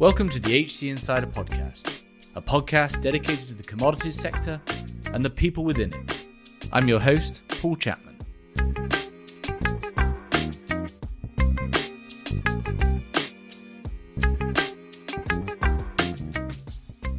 [0.00, 2.04] Welcome to the HC Insider Podcast,
[2.36, 4.60] a podcast dedicated to the commodities sector
[5.12, 6.28] and the people within it.
[6.72, 8.16] I'm your host, Paul Chapman.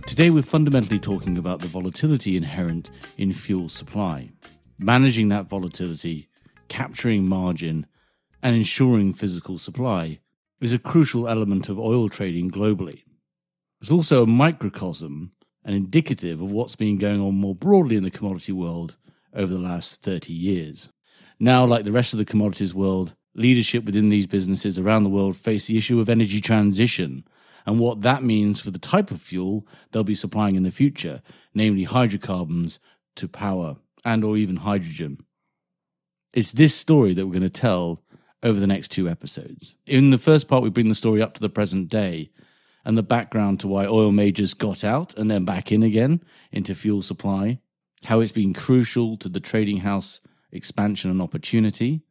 [0.07, 4.32] Today, we're fundamentally talking about the volatility inherent in fuel supply,
[4.77, 6.30] managing that volatility,
[6.70, 7.88] capturing margin,
[8.41, 10.21] and ensuring physical supply
[10.61, 13.04] is a crucial element of oil trading globally.
[13.81, 15.32] It's also a microcosm
[15.63, 18.97] and indicative of what's been going on more broadly in the commodity world
[19.33, 20.89] over the last 30 years.
[21.39, 25.37] Now, like the rest of the commodities world, leadership within these businesses around the world
[25.37, 27.23] face the issue of energy transition
[27.65, 31.21] and what that means for the type of fuel they'll be supplying in the future,
[31.54, 32.80] namely hydrocarbons
[33.16, 35.23] to power and or even hydrogen.
[36.33, 38.02] It's this story that we're going to tell
[38.44, 39.75] over the next two episodes.
[39.86, 42.31] In the first part, we bring the story up to the present day
[42.86, 46.73] and the background to why oil majors got out and then back in again into
[46.73, 47.59] fuel supply,
[48.05, 52.02] how it's been crucial to the trading house expansion and opportunity,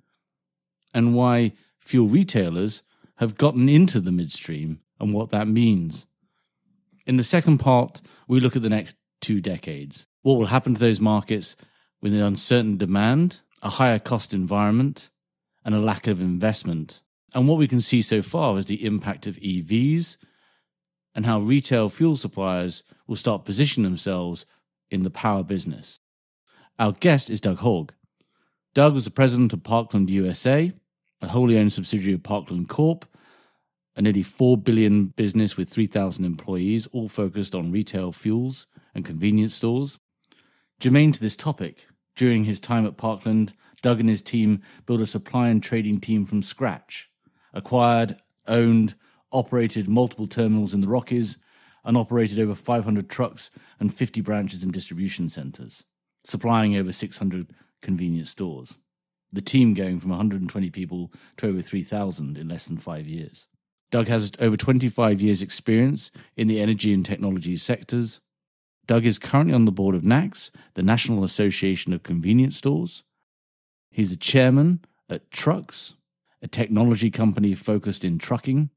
[0.94, 2.82] and why fuel retailers
[3.16, 6.06] have gotten into the midstream and what that means.
[7.06, 10.06] In the second part, we look at the next two decades.
[10.22, 11.56] What will happen to those markets
[12.00, 15.10] with an uncertain demand, a higher cost environment,
[15.64, 17.00] and a lack of investment.
[17.34, 20.16] And what we can see so far is the impact of EVs
[21.14, 24.46] and how retail fuel suppliers will start positioning themselves
[24.90, 25.98] in the power business.
[26.78, 27.90] Our guest is Doug Haugh.
[28.74, 30.72] Doug was the president of Parkland USA,
[31.20, 33.04] a wholly owned subsidiary of Parkland Corp,
[33.96, 39.54] a nearly 4 billion business with 3,000 employees, all focused on retail fuels and convenience
[39.54, 39.98] stores.
[40.78, 45.06] Germane to this topic, during his time at Parkland, Doug and his team built a
[45.06, 47.10] supply and trading team from scratch,
[47.52, 48.94] acquired, owned,
[49.32, 51.36] operated multiple terminals in the Rockies,
[51.84, 53.50] and operated over 500 trucks
[53.80, 55.84] and 50 branches and distribution centers,
[56.24, 57.48] supplying over 600
[57.80, 58.76] convenience stores.
[59.32, 63.46] The team going from 120 people to over 3,000 in less than five years.
[63.90, 68.20] Doug has over 25 years' experience in the energy and technology sectors.
[68.86, 73.02] Doug is currently on the board of NACS, the National Association of Convenience Stores,
[73.90, 75.94] He's the chairman at Trucks,
[76.42, 78.70] a technology company focused in trucking,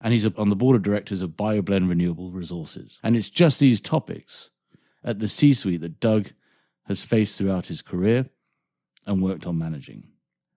[0.00, 2.98] and he's on the board of directors of BioBlend Renewable Resources.
[3.02, 4.50] And it's just these topics
[5.04, 6.32] at the C suite that Doug
[6.86, 8.28] has faced throughout his career
[9.06, 10.04] and worked on managing.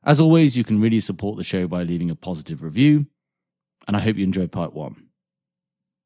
[0.04, 3.06] As always, you can really support the show by leaving a positive review,
[3.88, 5.08] and I hope you enjoyed part one.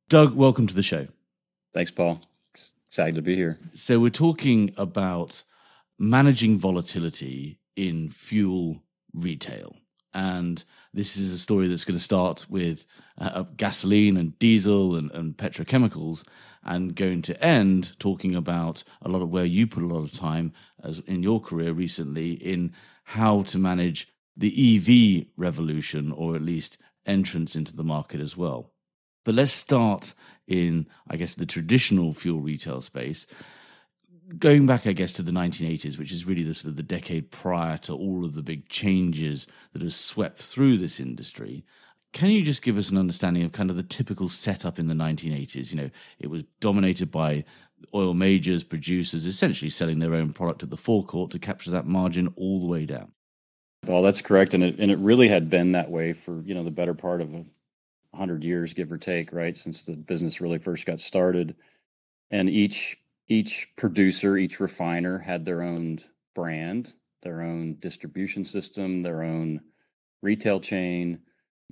[0.09, 1.07] Doug, welcome to the show.
[1.73, 2.21] Thanks, Paul.
[2.89, 3.59] Excited to be here.
[3.73, 5.43] So, we're talking about
[5.99, 8.83] managing volatility in fuel
[9.13, 9.77] retail.
[10.13, 12.85] And this is a story that's going to start with
[13.19, 16.23] uh, gasoline and diesel and, and petrochemicals
[16.63, 20.11] and going to end talking about a lot of where you put a lot of
[20.11, 22.73] time as in your career recently in
[23.03, 28.71] how to manage the EV revolution or at least entrance into the market as well.
[29.23, 30.13] But let's start
[30.47, 33.27] in, I guess, the traditional fuel retail space
[34.37, 37.31] going back, I guess, to the 1980s, which is really the sort of the decade
[37.31, 41.63] prior to all of the big changes that have swept through this industry.
[42.13, 44.93] Can you just give us an understanding of kind of the typical setup in the
[44.93, 45.71] 1980s?
[45.71, 45.89] You know,
[46.19, 47.45] it was dominated by
[47.93, 52.33] oil majors, producers, essentially selling their own product at the forecourt to capture that margin
[52.35, 53.11] all the way down.
[53.85, 56.63] Well, that's correct, and it and it really had been that way for you know
[56.63, 57.45] the better part of a
[58.15, 61.55] hundred years, give or take, right, since the business really first got started.
[62.31, 62.97] And each
[63.29, 65.99] each producer, each refiner had their own
[66.33, 66.93] brand,
[67.23, 69.61] their own distribution system, their own
[70.21, 71.19] retail chain.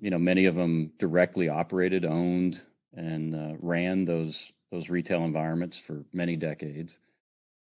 [0.02, 2.60] You know, many of them directly operated, owned,
[2.94, 6.98] and uh, ran those those retail environments for many decades.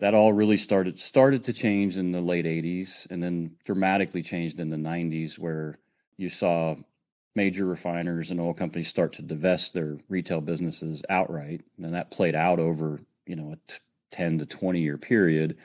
[0.01, 4.61] That all really started started to change in the late 80s, and then dramatically changed
[4.61, 5.79] in the 90s, where
[6.17, 6.77] you saw
[7.35, 12.35] major refiners and oil companies start to divest their retail businesses outright, and that played
[12.35, 13.79] out over you know a t-
[14.13, 15.59] 10 to 20 year period.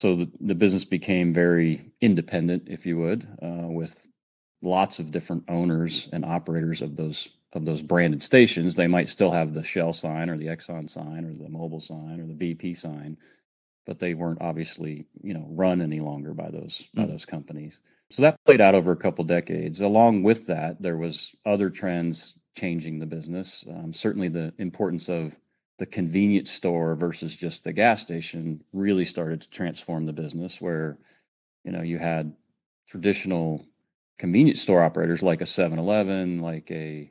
[0.00, 4.06] So the, the business became very independent, if you would, uh, with
[4.62, 8.74] lots of different owners and operators of those of those branded stations.
[8.74, 12.20] They might still have the Shell sign or the Exxon sign or the Mobil sign
[12.20, 13.16] or the BP sign,
[13.86, 17.02] but they weren't obviously you know run any longer by those mm.
[17.02, 17.78] by those companies.
[18.10, 19.80] So that played out over a couple decades.
[19.80, 23.64] Along with that, there was other trends changing the business.
[23.68, 25.32] Um, certainly, the importance of
[25.78, 30.98] the convenience store versus just the gas station really started to transform the business where
[31.64, 32.34] you know you had
[32.88, 33.66] traditional
[34.18, 37.10] convenience store operators like a 7-Eleven, like a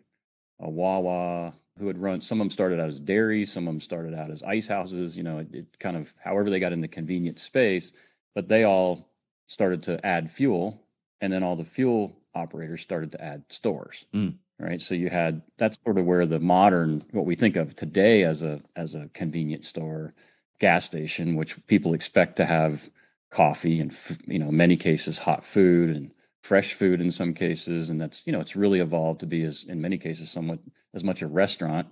[0.61, 2.21] a Wawa, who had run.
[2.21, 5.17] Some of them started out as dairies, some of them started out as ice houses.
[5.17, 7.91] You know, it, it kind of however they got in the convenience space,
[8.33, 9.09] but they all
[9.47, 10.81] started to add fuel,
[11.19, 14.05] and then all the fuel operators started to add stores.
[14.13, 14.35] Mm.
[14.57, 14.81] Right.
[14.81, 18.41] So you had that's sort of where the modern what we think of today as
[18.41, 20.13] a as a convenience store,
[20.59, 22.89] gas station, which people expect to have
[23.31, 23.93] coffee and
[24.27, 26.11] you know many cases hot food and
[26.41, 29.65] fresh food in some cases and that's you know it's really evolved to be as
[29.67, 30.59] in many cases somewhat
[30.93, 31.87] as much a restaurant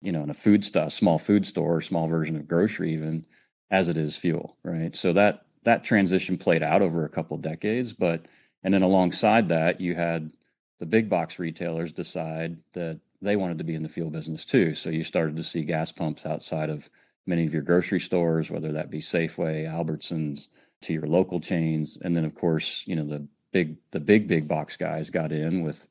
[0.00, 3.26] you know in a food stuff small food store or small version of grocery even
[3.70, 7.92] as it is fuel right so that that transition played out over a couple decades
[7.92, 8.24] but
[8.62, 10.30] and then alongside that you had
[10.78, 14.74] the big box retailers decide that they wanted to be in the fuel business too.
[14.74, 16.88] So you started to see gas pumps outside of
[17.26, 20.48] many of your grocery stores, whether that be Safeway, Albertsons,
[20.82, 24.46] to your local chains, and then of course, you know the big the big big
[24.46, 25.86] box guys got in with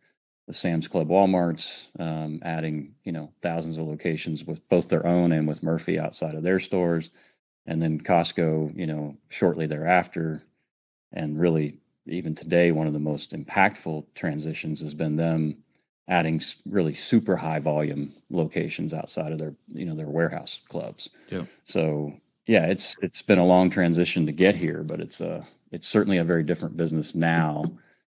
[0.47, 5.31] the Sam's Club, WalMarts, um, adding you know thousands of locations with both their own
[5.31, 7.09] and with Murphy outside of their stores,
[7.65, 10.43] and then Costco, you know, shortly thereafter,
[11.11, 15.57] and really even today, one of the most impactful transitions has been them
[16.07, 21.09] adding really super high volume locations outside of their you know their warehouse clubs.
[21.29, 21.45] Yeah.
[21.65, 22.13] So
[22.47, 26.19] yeah, it's it's been a long transition to get here, but it's a it's certainly
[26.19, 27.65] a very different business now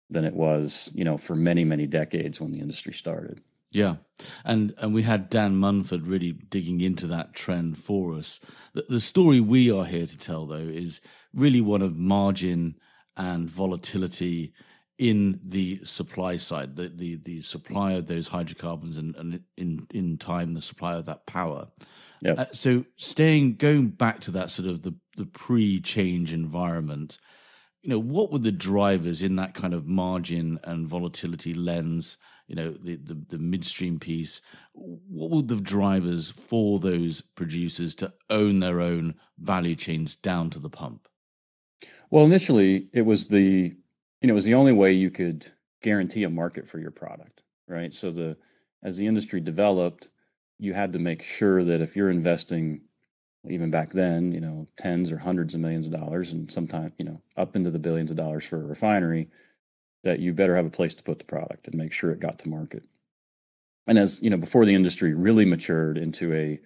[0.10, 3.42] than it was you know for many many decades when the industry started.
[3.72, 3.96] Yeah,
[4.44, 8.40] and and we had Dan Munford really digging into that trend for us.
[8.74, 11.00] The, the story we are here to tell, though, is
[11.34, 12.76] really one of margin
[13.18, 14.54] and volatility
[15.02, 20.18] in the supply side, the the, the supply of those hydrocarbons and, and in in
[20.18, 21.68] time the supply of that power.
[22.22, 22.34] Yeah.
[22.34, 27.18] Uh, so staying going back to that sort of the the pre-change environment,
[27.82, 32.20] you know, what were the drivers in that kind of margin and volatility lens?
[32.48, 34.40] You know, the the, the midstream piece.
[34.74, 40.60] What were the drivers for those producers to own their own value chains down to
[40.60, 41.08] the pump?
[42.12, 43.76] Well, initially it was the
[44.22, 47.42] you know it was the only way you could guarantee a market for your product,
[47.68, 47.92] right?
[47.94, 48.38] So the
[48.84, 50.10] as the industry developed,
[50.60, 52.82] you had to make sure that if you're investing
[53.50, 57.06] even back then, you know, tens or hundreds of millions of dollars and sometimes, you
[57.06, 59.30] know, up into the billions of dollars for a refinery,
[60.04, 62.40] that you better have a place to put the product and make sure it got
[62.40, 62.84] to market.
[63.88, 66.60] And as, you know, before the industry really matured into a,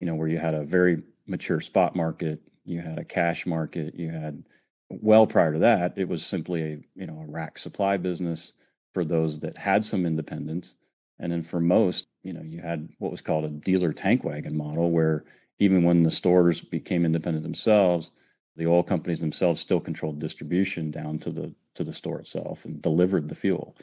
[0.00, 3.94] you know, where you had a very mature spot market, you had a cash market,
[3.94, 4.42] you had
[4.90, 8.52] well prior to that, it was simply a you know a rack supply business
[8.94, 10.74] for those that had some independence,
[11.18, 14.56] and then for most, you know, you had what was called a dealer tank wagon
[14.56, 15.24] model, where
[15.58, 18.10] even when the stores became independent themselves,
[18.56, 22.82] the oil companies themselves still controlled distribution down to the to the store itself and
[22.82, 23.76] delivered the fuel.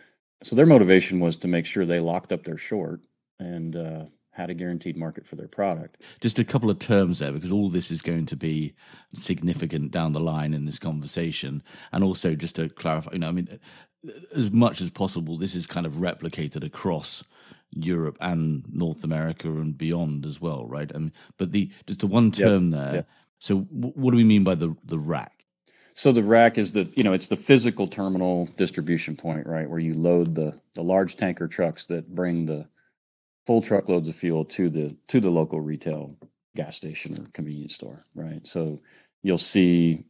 [0.44, 3.02] So their motivation was to make sure they locked up their short
[3.40, 4.06] and uh,
[4.36, 6.02] had a guaranteed market for their product.
[6.20, 8.74] Just a couple of terms there, because all this is going to be
[9.14, 11.64] significant down the line in this conversation.
[11.94, 13.60] And also, just to clarify, you know, I mean,
[14.36, 17.24] as much as possible, this is kind of replicated across
[17.72, 20.92] Europe and North America and beyond as well, right?
[20.94, 22.94] I mean, but the just the one term yep, there.
[22.96, 23.08] Yep.
[23.40, 25.32] So, what do we mean by the the rack?
[25.94, 29.80] So the rack is the you know it's the physical terminal distribution point, right, where
[29.80, 32.68] you load the the large tanker trucks that bring the
[33.46, 36.16] full truckloads of fuel to the to the local retail
[36.56, 38.46] gas station or convenience store, right?
[38.48, 38.82] So
[39.24, 40.06] you'll see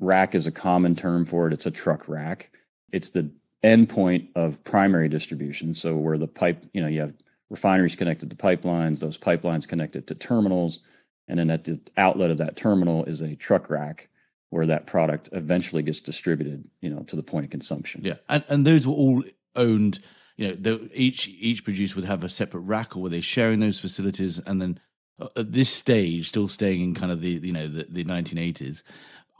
[0.00, 1.52] rack is a common term for it.
[1.52, 2.50] It's a truck rack.
[2.92, 3.30] It's the
[3.64, 5.74] endpoint of primary distribution.
[5.74, 7.14] So where the pipe, you know, you have
[7.50, 10.80] refineries connected to pipelines, those pipelines connected to terminals,
[11.26, 14.08] and then at the outlet of that terminal is a truck rack
[14.50, 18.02] where that product eventually gets distributed, you know, to the point of consumption.
[18.04, 19.24] Yeah, and and those were all
[19.56, 19.98] owned
[20.38, 23.58] you know, the, each each producer would have a separate rack, or were they sharing
[23.58, 24.38] those facilities?
[24.38, 24.80] And then
[25.18, 28.84] uh, at this stage, still staying in kind of the you know the, the 1980s,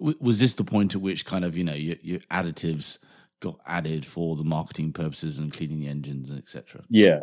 [0.01, 2.99] was this the point at which kind of you know your, your additives
[3.41, 6.83] got added for the marketing purposes and cleaning the engines, and etc.
[6.91, 7.23] Yeah,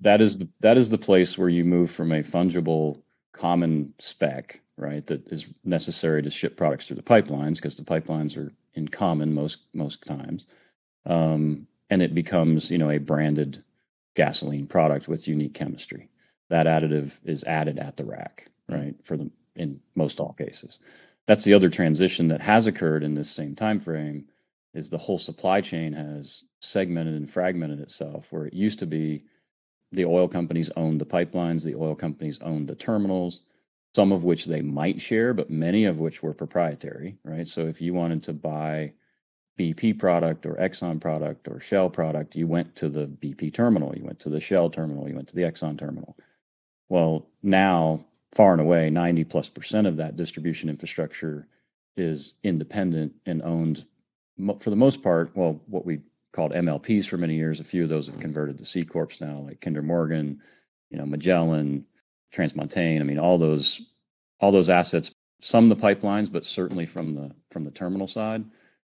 [0.00, 3.02] that is the that is the place where you move from a fungible
[3.32, 8.38] common spec, right, that is necessary to ship products through the pipelines because the pipelines
[8.38, 10.46] are in common most most times.
[11.04, 13.62] Um, and it becomes you know a branded
[14.16, 16.08] gasoline product with unique chemistry.
[16.48, 18.94] That additive is added at the rack, right?
[19.04, 20.78] For the in most all cases.
[21.26, 24.24] That's the other transition that has occurred in this same time frame
[24.72, 29.24] is the whole supply chain has segmented and fragmented itself where it used to be
[29.92, 33.42] the oil companies owned the pipelines, the oil companies owned the terminals,
[33.94, 37.46] some of which they might share, but many of which were proprietary, right?
[37.46, 38.94] So if you wanted to buy
[39.58, 44.04] BP product or Exxon product or Shell product, you went to the BP terminal, you
[44.04, 46.16] went to the Shell terminal, you went to the Exxon terminal.
[46.88, 48.04] Well, now
[48.34, 51.46] far and away, 90 plus percent of that distribution infrastructure
[51.96, 53.84] is independent and owned
[54.60, 55.30] for the most part.
[55.34, 56.00] Well, what we
[56.32, 57.60] called MLPs for many years.
[57.60, 60.40] A few of those have converted to C corps now, like Kinder Morgan,
[60.90, 61.84] you know, Magellan,
[62.34, 63.00] TransMontaigne.
[63.00, 63.80] I mean, all those
[64.40, 68.44] all those assets, some the pipelines, but certainly from the from the terminal side,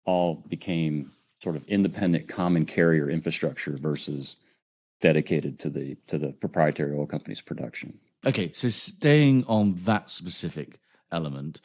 [0.05, 4.37] all became sort of independent common carrier infrastructure versus
[5.01, 7.97] dedicated to the to the proprietary oil company's production.
[8.25, 10.79] Okay, so staying on that specific
[11.11, 11.59] element,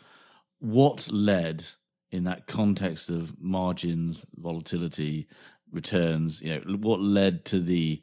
[0.59, 1.65] what led
[2.11, 5.29] in that context of margins, volatility,
[5.71, 8.03] returns, you know, what led to the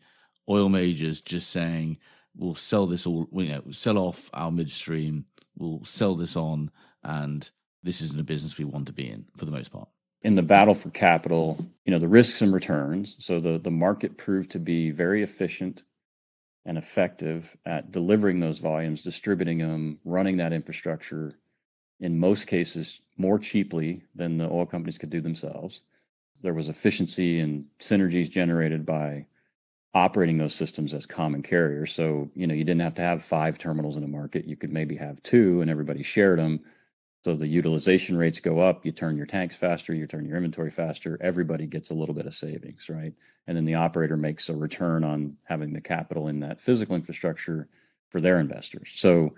[0.50, 1.98] oil majors just saying,
[2.36, 5.25] we'll sell this all, you know, sell off our midstream,
[5.58, 6.70] we'll sell this on,
[7.04, 7.50] and
[7.84, 9.89] this isn't a business we want to be in for the most part?
[10.25, 13.15] In the battle for capital, you know, the risks and returns.
[13.20, 15.84] So the, the market proved to be very efficient
[16.65, 21.36] and effective at delivering those volumes, distributing them, running that infrastructure,
[22.00, 25.82] in most cases, more cheaply than the oil companies could do themselves.
[26.41, 29.27] There was efficiency and synergies generated by
[29.94, 31.94] operating those systems as common carriers.
[31.94, 34.46] So, you know, you didn't have to have five terminals in a market.
[34.46, 36.62] You could maybe have two and everybody shared them.
[37.25, 40.70] So the utilization rates go up, you turn your tanks faster, you turn your inventory
[40.70, 43.15] faster, everybody gets a little bit of savings, right?
[43.48, 47.67] And then the operator makes a return on having the capital in that physical infrastructure
[48.12, 48.91] for their investors.
[48.98, 49.34] So,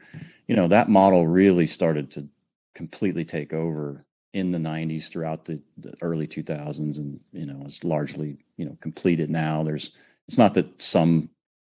[0.50, 2.28] you know, that model really started to
[2.76, 7.86] completely take over in the 90s throughout the, the, early 2000s and you know it's
[7.86, 9.92] largely you know completed now there's
[10.28, 11.30] it's not that some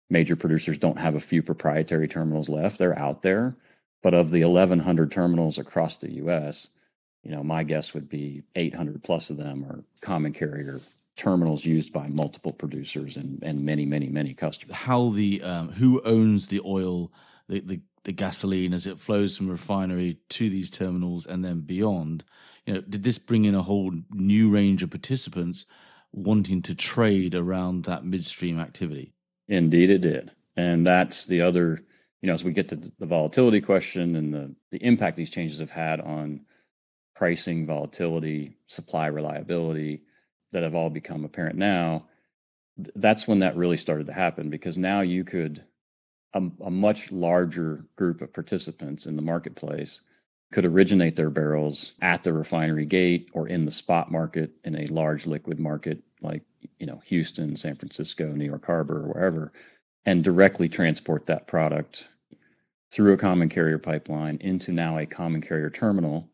[0.09, 3.55] major producers don't have a few proprietary terminals left they're out there
[4.03, 6.69] but of the 1100 terminals across the US
[7.23, 10.79] you know my guess would be 800 plus of them are common carrier
[11.15, 16.01] terminals used by multiple producers and, and many many many customers how the um, who
[16.03, 17.11] owns the oil
[17.49, 22.23] the, the the gasoline as it flows from refinery to these terminals and then beyond.
[22.65, 25.65] You know, did this bring in a whole new range of participants
[26.13, 29.13] wanting to trade around that midstream activity?
[29.49, 31.83] Indeed, it did, and that's the other.
[32.21, 35.59] You know, as we get to the volatility question and the the impact these changes
[35.59, 36.41] have had on
[37.15, 40.03] pricing, volatility, supply reliability,
[40.51, 42.05] that have all become apparent now.
[42.95, 45.63] That's when that really started to happen because now you could
[46.33, 50.01] a, a much larger group of participants in the marketplace
[50.51, 54.87] could originate their barrels at the refinery gate or in the spot market in a
[54.87, 56.43] large liquid market like
[56.79, 59.51] you know Houston, San Francisco, New York Harbor, or wherever,
[60.05, 62.07] and directly transport that product
[62.91, 66.29] through a common carrier pipeline into now a common carrier terminal.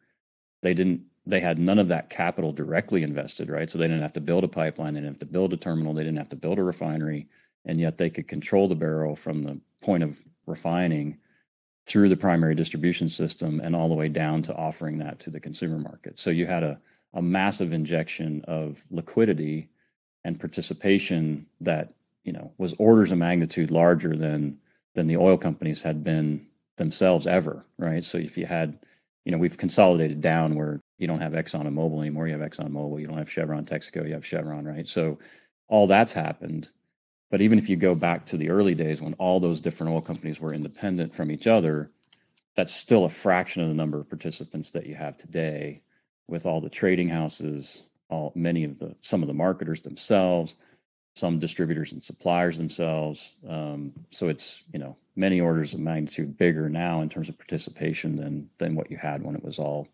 [0.61, 3.69] They didn't they had none of that capital directly invested, right?
[3.69, 5.93] So they didn't have to build a pipeline, they didn't have to build a terminal,
[5.93, 7.27] they didn't have to build a refinery,
[7.65, 11.17] and yet they could control the barrel from the point of refining
[11.85, 15.39] through the primary distribution system and all the way down to offering that to the
[15.39, 16.19] consumer market.
[16.19, 16.79] So you had a,
[17.13, 19.69] a massive injection of liquidity
[20.23, 24.59] and participation that you know was orders of magnitude larger than
[24.95, 28.05] than the oil companies had been themselves ever, right?
[28.05, 28.79] So if you had,
[29.25, 32.47] you know, we've consolidated down where you don't have Exxon and Mobil anymore, you have
[32.47, 34.87] Exxon Mobil, you don't have Chevron Texaco, you have Chevron, right?
[34.87, 35.19] So
[35.67, 36.69] all that's happened
[37.33, 40.01] but even if you go back to the early days when all those different oil
[40.01, 41.89] companies were independent from each other,
[42.55, 45.81] that's still a fraction of the number of participants that you have today
[46.27, 50.53] with all the trading houses, all many of the some of the marketers themselves,
[51.15, 53.33] some distributors and suppliers themselves.
[53.47, 58.15] Um, so it's you know many orders of magnitude bigger now in terms of participation
[58.15, 59.87] than than what you had when it was all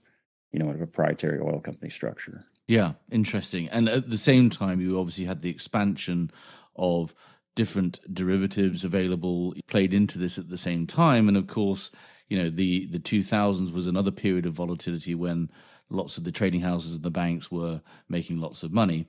[0.52, 2.46] you know a proprietary oil company structure.
[2.68, 3.68] Yeah, interesting.
[3.70, 6.32] And at the same time, you obviously had the expansion
[6.76, 7.16] of
[7.56, 11.92] different derivatives available played into this at the same time and of course
[12.30, 15.50] you know the the 2000s was another period of volatility when
[15.90, 19.08] lots of the trading houses and the banks were making lots of money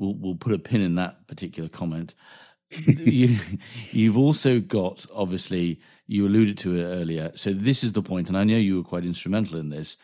[0.00, 2.14] we'll we'll put a pin in that particular comment.
[2.86, 3.36] You,
[3.90, 7.32] you've also got obviously you alluded to it earlier.
[7.34, 9.96] So this is the point and i know you were quite instrumental in this.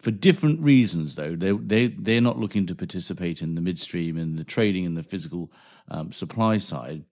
[0.00, 4.34] For different reasons though they they they're not looking to participate in the midstream in
[4.34, 5.52] the trading and the physical
[5.88, 7.04] um, supply side.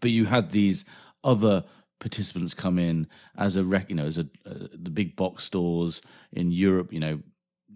[0.00, 0.84] But you had these
[1.24, 1.64] other
[1.98, 3.06] participants come in
[3.38, 7.00] as a rec you know as a uh, the big box stores in Europe you
[7.00, 7.20] know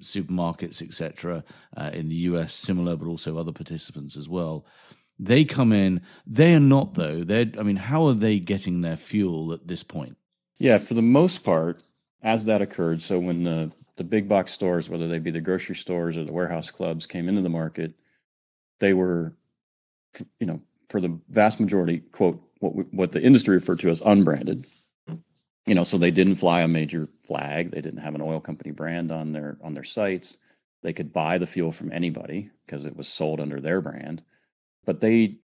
[0.00, 1.44] supermarkets etc
[1.76, 4.66] uh, in the US similar but also other participants as well.
[5.18, 6.00] They come in.
[6.26, 7.24] They are not though.
[7.24, 10.16] They I mean how are they getting their fuel at this point?
[10.58, 11.82] Yeah for the most part
[12.22, 15.76] as that occurred so when the the big box stores, whether they be the grocery
[15.76, 17.92] stores or the warehouse clubs, came into the market,
[18.78, 19.34] they were,
[20.38, 24.66] you know, for the vast majority, quote, what what the industry referred to as unbranded,
[25.66, 27.70] you know, so they didn't fly a major flag.
[27.70, 30.36] They didn't have an oil company brand on their on their sites.
[30.82, 34.20] They could buy the fuel from anybody because it was sold under their brand.
[34.84, 35.36] But they,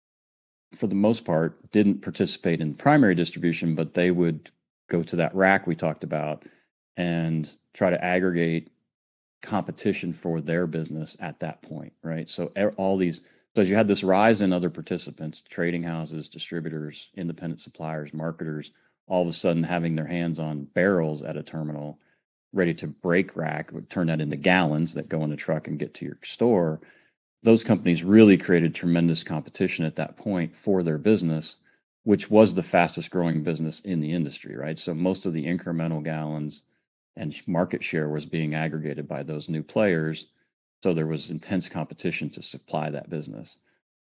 [0.77, 4.51] for the most part, didn't participate in primary distribution, but they would
[4.89, 6.45] go to that rack we talked about
[6.97, 8.71] and try to aggregate
[9.43, 12.31] competition for their business at that point, right?
[12.31, 13.21] So all these,
[13.55, 18.71] so as you had this rise in other participants, trading houses, distributors, independent suppliers, marketers,
[19.07, 21.99] all of a sudden having their hands on barrels at a terminal
[22.55, 25.79] ready to break rack, would turn that into gallons that go in a truck and
[25.79, 26.81] get to your store.
[27.43, 31.57] Those companies really created tremendous competition at that point for their business,
[32.05, 34.79] which was the fastest growing business in the industry, right?
[34.79, 36.63] So most of the incremental gallons
[37.17, 40.27] and market share was being aggregated by those new players.
[40.83, 43.59] So there was intense competition to supply that business.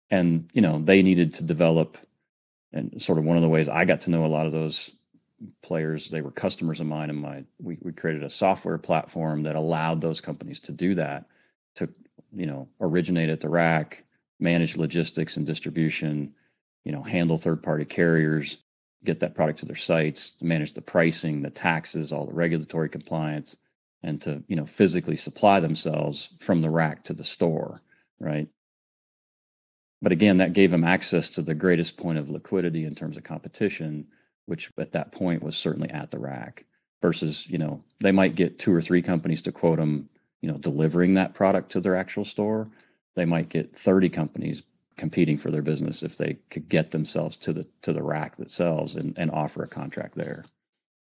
[0.09, 1.97] And, you know, they needed to develop
[2.73, 4.89] and sort of one of the ways I got to know a lot of those
[5.63, 9.55] players, they were customers of mine, and my we, we created a software platform that
[9.55, 11.25] allowed those companies to do that,
[11.75, 11.89] to
[12.31, 14.03] you know originate at the rack,
[14.39, 16.33] manage logistics and distribution,
[16.83, 18.57] you know handle third party carriers,
[19.03, 23.55] get that product to their sites, manage the pricing, the taxes, all the regulatory compliance,
[24.03, 27.81] and to you know physically supply themselves from the rack to the store,
[28.19, 28.47] right?
[30.01, 33.23] But again, that gave them access to the greatest point of liquidity in terms of
[33.23, 34.07] competition,
[34.45, 36.65] which at that point was certainly at the rack.
[37.01, 40.07] Versus, you know, they might get two or three companies to quote them,
[40.39, 42.67] you know, delivering that product to their actual store.
[43.15, 44.61] They might get 30 companies
[44.97, 48.95] competing for their business if they could get themselves to the to the rack themselves
[48.95, 50.45] and, and offer a contract there.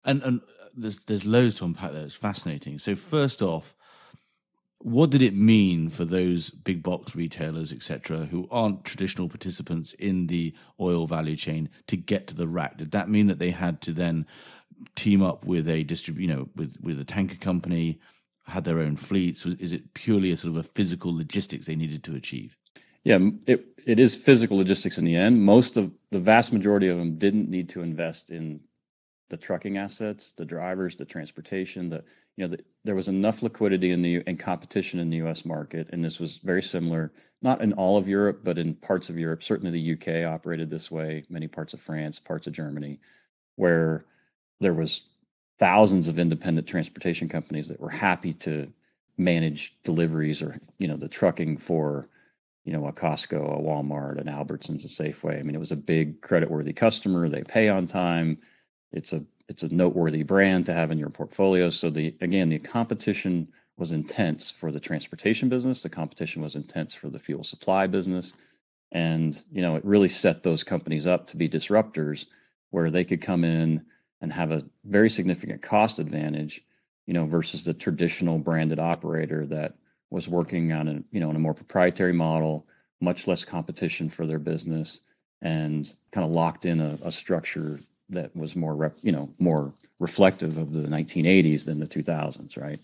[0.05, 2.05] And and uh, there's there's loads to unpack there.
[2.05, 2.79] It's fascinating.
[2.79, 3.75] So first off,
[4.83, 10.27] what did it mean for those big box retailers, etc., who aren't traditional participants in
[10.27, 12.77] the oil value chain to get to the rack?
[12.77, 14.25] Did that mean that they had to then
[14.95, 17.99] team up with a distrib- you know, with with a tanker company,
[18.45, 19.45] had their own fleets?
[19.45, 22.57] Was, is it purely a sort of a physical logistics they needed to achieve?
[23.03, 25.41] Yeah, it it is physical logistics in the end.
[25.41, 28.59] Most of the vast majority of them didn't need to invest in
[29.29, 32.03] the trucking assets, the drivers, the transportation, the
[32.37, 35.45] you know, the, there was enough liquidity in the and competition in the U.S.
[35.45, 39.17] market, and this was very similar, not in all of Europe, but in parts of
[39.17, 39.43] Europe.
[39.43, 40.23] Certainly, the U.K.
[40.23, 41.23] operated this way.
[41.29, 42.99] Many parts of France, parts of Germany,
[43.55, 44.05] where
[44.59, 45.01] there was
[45.59, 48.71] thousands of independent transportation companies that were happy to
[49.17, 52.09] manage deliveries or you know the trucking for
[52.65, 55.39] you know a Costco, a Walmart, an Albertsons, a Safeway.
[55.39, 57.29] I mean, it was a big credit-worthy customer.
[57.29, 58.39] They pay on time.
[58.91, 61.69] It's a it's a noteworthy brand to have in your portfolio.
[61.69, 65.81] So the again, the competition was intense for the transportation business.
[65.81, 68.33] The competition was intense for the fuel supply business.
[68.93, 72.25] And, you know, it really set those companies up to be disruptors
[72.69, 73.85] where they could come in
[74.21, 76.63] and have a very significant cost advantage,
[77.05, 79.75] you know, versus the traditional branded operator that
[80.09, 82.65] was working on a, you know, in a more proprietary model,
[83.01, 84.99] much less competition for their business
[85.41, 87.79] and kind of locked in a, a structure
[88.11, 92.79] that was more rep, you know more reflective of the 1980s than the 2000s, right?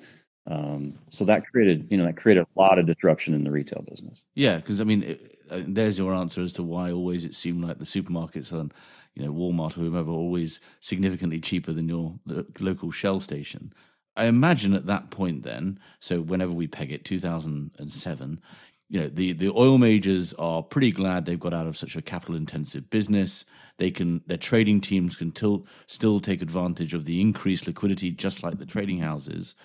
[0.50, 3.84] Um, so that created you know that created a lot of disruption in the retail
[3.88, 4.22] business.
[4.36, 7.64] Yeah, because I mean, it, uh, there's your answer as to why always it seemed
[7.64, 8.74] like the supermarkets and
[9.14, 12.20] you know Walmart or whomever always significantly cheaper than your
[12.60, 13.74] local Shell station.
[14.16, 18.42] I imagine at that point, then, so whenever we peg it, 2007,
[18.90, 22.02] you know the the oil majors are pretty glad they've got out of such a
[22.02, 23.46] capital intensive business.
[23.78, 28.44] They can their trading teams can till, still take advantage of the increased liquidity just
[28.44, 29.56] like the trading houses.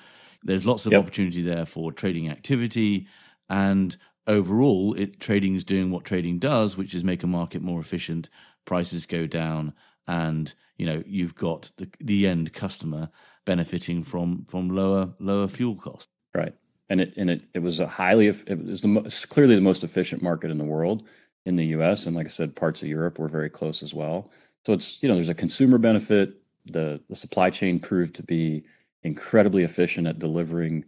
[0.42, 1.02] There's lots of yep.
[1.02, 3.06] opportunity there for trading activity
[3.48, 7.80] and overall it trading is doing what trading does which is make a market more
[7.80, 8.28] efficient
[8.64, 9.72] prices go down
[10.06, 13.08] and you know you've got the the end customer
[13.44, 16.08] benefiting from from lower lower fuel costs.
[16.34, 16.54] Right
[16.92, 20.22] and it and it, it was a highly it was the clearly the most efficient
[20.22, 21.04] market in the world
[21.46, 22.06] in the U.S.
[22.06, 24.30] and like I said, parts of Europe were very close as well.
[24.66, 26.34] So it's you know there's a consumer benefit.
[26.66, 28.64] The the supply chain proved to be
[29.02, 30.84] incredibly efficient at delivering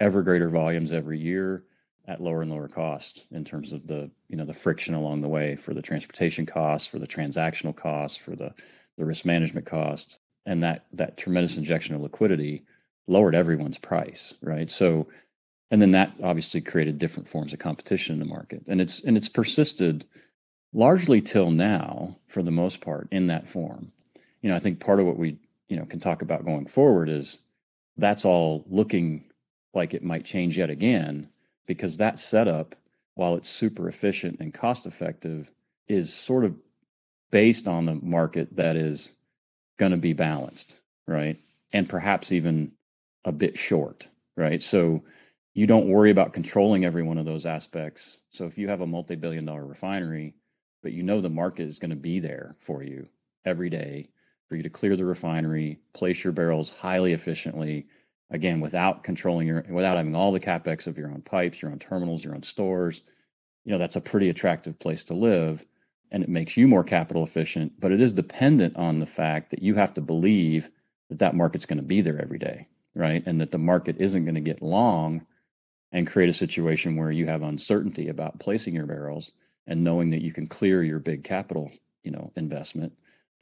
[0.00, 1.64] ever greater volumes every year
[2.08, 5.28] at lower and lower cost in terms of the you know the friction along the
[5.28, 8.54] way for the transportation costs, for the transactional costs, for the
[8.96, 12.64] the risk management costs, and that that tremendous injection of liquidity
[13.06, 14.70] lowered everyone's price, right?
[14.70, 15.08] So
[15.72, 19.16] and then that obviously created different forms of competition in the market and it's and
[19.16, 20.04] it's persisted
[20.72, 23.92] largely till now for the most part in that form
[24.42, 27.08] you know i think part of what we you know can talk about going forward
[27.08, 27.40] is
[27.96, 29.24] that's all looking
[29.74, 31.28] like it might change yet again
[31.66, 32.76] because that setup
[33.14, 35.50] while it's super efficient and cost effective
[35.88, 36.54] is sort of
[37.30, 39.10] based on the market that is
[39.78, 41.38] going to be balanced right?
[41.72, 42.72] And perhaps even
[43.24, 44.06] a bit short,
[44.36, 44.62] right?
[44.62, 45.02] So
[45.54, 48.18] you don't worry about controlling every one of those aspects.
[48.30, 50.34] So if you have a multi billion dollar refinery,
[50.82, 53.08] but you know the market is going to be there for you
[53.44, 54.08] every day
[54.48, 57.86] for you to clear the refinery, place your barrels highly efficiently,
[58.30, 61.78] again, without controlling your, without having all the capex of your own pipes, your own
[61.78, 63.02] terminals, your own stores,
[63.64, 65.64] you know, that's a pretty attractive place to live
[66.12, 69.62] and it makes you more capital efficient, but it is dependent on the fact that
[69.62, 70.70] you have to believe
[71.10, 73.22] that that market's going to be there every day, right?
[73.26, 75.26] And that the market isn't going to get long
[75.92, 79.32] and create a situation where you have uncertainty about placing your barrels
[79.66, 81.70] and knowing that you can clear your big capital,
[82.02, 82.92] you know, investment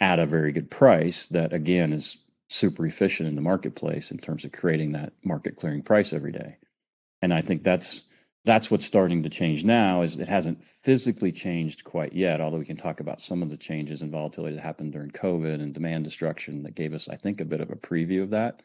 [0.01, 2.17] at a very good price that again is
[2.49, 6.57] super efficient in the marketplace in terms of creating that market clearing price every day.
[7.23, 8.03] And I think that's
[8.45, 12.65] that's what's starting to change now is it hasn't physically changed quite yet although we
[12.65, 16.05] can talk about some of the changes and volatility that happened during covid and demand
[16.05, 18.63] destruction that gave us i think a bit of a preview of that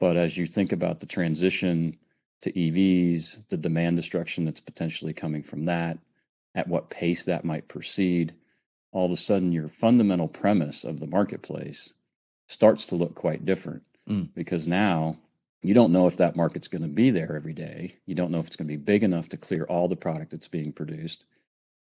[0.00, 1.96] but as you think about the transition
[2.42, 5.98] to evs the demand destruction that's potentially coming from that
[6.54, 8.34] at what pace that might proceed
[8.92, 11.92] all of a sudden your fundamental premise of the marketplace
[12.48, 14.28] starts to look quite different mm.
[14.34, 15.18] because now
[15.62, 17.96] you don't know if that market's going to be there every day.
[18.06, 20.30] You don't know if it's going to be big enough to clear all the product
[20.30, 21.24] that's being produced.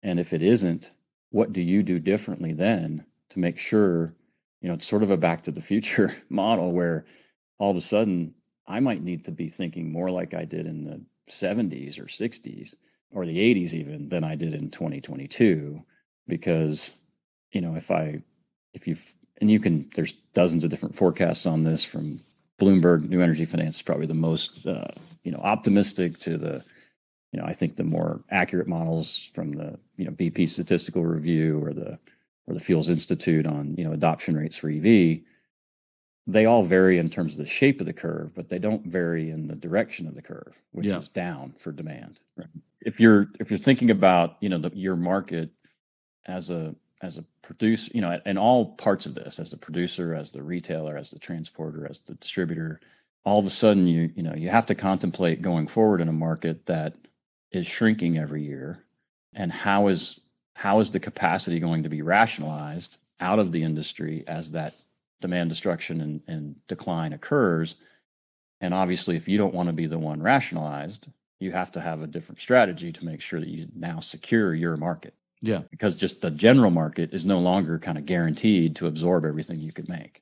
[0.03, 0.89] And if it isn't,
[1.31, 4.13] what do you do differently then to make sure,
[4.61, 7.05] you know, it's sort of a back to the future model where
[7.57, 8.35] all of a sudden
[8.67, 12.75] I might need to be thinking more like I did in the 70s or 60s
[13.11, 15.81] or the 80s even than I did in 2022
[16.27, 16.91] because
[17.51, 18.21] you know if I
[18.73, 18.97] if you
[19.39, 22.21] and you can there's dozens of different forecasts on this from
[22.59, 24.87] Bloomberg New Energy Finance is probably the most uh,
[25.23, 26.63] you know optimistic to the
[27.31, 31.63] you know I think the more accurate models from the you know BP Statistical Review
[31.63, 31.97] or the
[32.47, 35.21] or the Fuels Institute on you know adoption rates for EV.
[36.27, 39.31] They all vary in terms of the shape of the curve, but they don't vary
[39.31, 40.99] in the direction of the curve, which yeah.
[40.99, 42.19] is down for demand.
[42.37, 42.47] Right?
[42.79, 45.49] If you're if you're thinking about you know the, your market
[46.25, 50.13] as a as a producer, you know, in all parts of this, as the producer,
[50.13, 52.79] as the retailer, as the transporter, as the distributor,
[53.25, 56.13] all of a sudden you you know you have to contemplate going forward in a
[56.13, 56.93] market that
[57.51, 58.83] is shrinking every year,
[59.33, 60.19] and how is
[60.53, 64.75] how is the capacity going to be rationalized out of the industry as that
[65.21, 67.75] demand destruction and, and decline occurs?
[68.59, 71.07] And obviously, if you don't want to be the one rationalized,
[71.39, 74.77] you have to have a different strategy to make sure that you now secure your
[74.77, 75.15] market.
[75.41, 75.61] Yeah.
[75.71, 79.71] Because just the general market is no longer kind of guaranteed to absorb everything you
[79.71, 80.21] could make.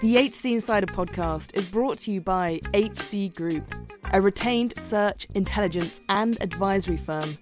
[0.00, 3.74] The HC Insider podcast is brought to you by HC Group,
[4.12, 7.36] a retained search, intelligence, and advisory firm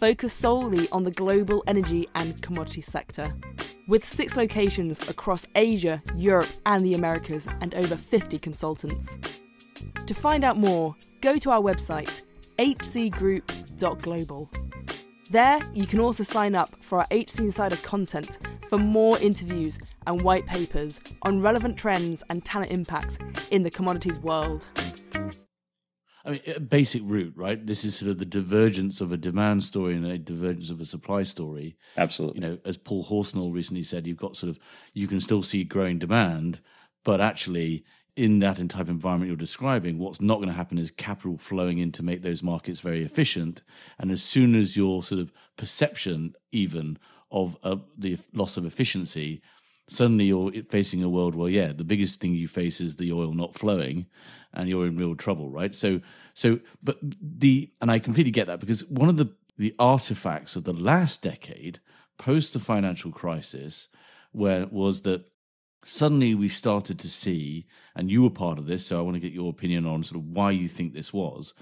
[0.00, 3.24] focused solely on the global energy and commodity sector.
[3.90, 9.18] With six locations across Asia, Europe, and the Americas, and over 50 consultants.
[10.06, 12.22] To find out more, go to our website,
[12.56, 14.48] hcgroup.global.
[15.32, 20.22] There, you can also sign up for our HC Insider content for more interviews and
[20.22, 23.18] white papers on relevant trends and talent impacts
[23.50, 24.68] in the commodities world.
[26.24, 27.64] I mean, a basic route, right?
[27.64, 30.84] This is sort of the divergence of a demand story and a divergence of a
[30.84, 31.76] supply story.
[31.96, 32.40] Absolutely.
[32.40, 34.58] You know, as Paul Horsnell recently said, you've got sort of,
[34.92, 36.60] you can still see growing demand,
[37.04, 37.84] but actually
[38.16, 41.78] in that type of environment you're describing, what's not going to happen is capital flowing
[41.78, 43.62] in to make those markets very efficient.
[43.98, 46.98] And as soon as your sort of perception, even
[47.30, 49.40] of uh, the loss of efficiency,
[49.90, 53.32] suddenly you're facing a world where, yeah, the biggest thing you face is the oil
[53.32, 54.06] not flowing,
[54.54, 55.74] and you're in real trouble, right?
[55.74, 56.00] So,
[56.34, 60.64] so, but the and I completely get that because one of the the artifacts of
[60.64, 61.80] the last decade,
[62.18, 63.88] post the financial crisis,
[64.32, 65.26] where was that
[65.84, 69.20] suddenly we started to see, and you were part of this, so I want to
[69.20, 71.52] get your opinion on sort of why you think this was.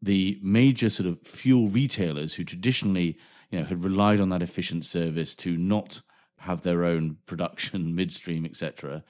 [0.00, 3.18] The major sort of fuel retailers who traditionally,
[3.50, 6.00] you know, had relied on that efficient service to not
[6.46, 9.04] have their own production midstream, etc.,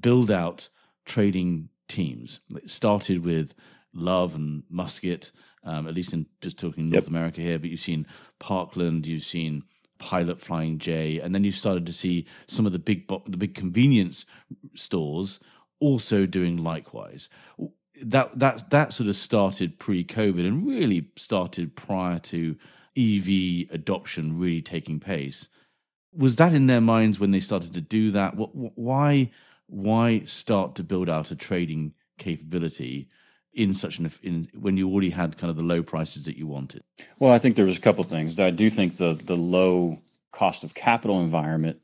[0.00, 0.68] build out
[1.04, 2.40] trading teams.
[2.54, 3.54] It started with
[3.92, 5.32] Love and Musket,
[5.64, 7.10] um, at least in just talking North yep.
[7.10, 8.06] America here, but you've seen
[8.38, 9.64] Parkland, you've seen
[9.98, 13.54] Pilot Flying J, and then you started to see some of the big the big
[13.54, 14.24] convenience
[14.74, 15.40] stores
[15.78, 17.28] also doing likewise.
[18.02, 22.56] That that that sort of started pre-COVID and really started prior to
[22.96, 25.48] EV adoption really taking place.
[26.12, 28.36] Was that in their minds when they started to do that?
[28.36, 29.30] What, why
[29.66, 33.08] why start to build out a trading capability
[33.52, 36.46] in such an in when you already had kind of the low prices that you
[36.46, 36.82] wanted?
[37.18, 38.38] Well, I think there was a couple things.
[38.38, 39.98] I do think the the low
[40.32, 41.78] cost of capital environment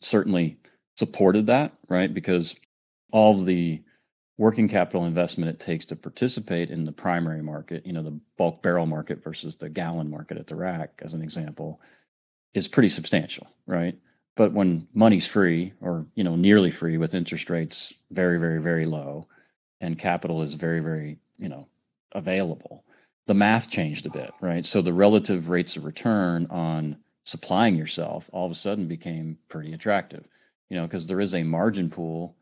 [0.00, 0.58] certainly
[0.96, 2.12] supported that, right?
[2.12, 2.54] Because
[3.12, 3.82] all the
[4.38, 8.62] working capital investment it takes to participate in the primary market, you know, the bulk
[8.62, 11.80] barrel market versus the gallon market at the rack, as an example,
[12.54, 13.96] is pretty substantial, right?
[14.36, 18.86] But when money's free or, you know, nearly free with interest rates very, very, very
[18.86, 19.26] low
[19.80, 21.68] and capital is very, very, you know,
[22.12, 22.84] available,
[23.26, 24.64] the math changed a bit, right?
[24.64, 29.72] So the relative rates of return on supplying yourself all of a sudden became pretty
[29.72, 30.24] attractive,
[30.68, 32.34] you know, because there is a margin pool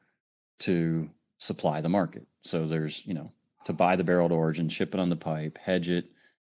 [0.61, 2.27] to supply the market.
[2.45, 3.33] So there's, you know,
[3.67, 6.07] to buy the barreled origin, ship it on the pipe, hedge it,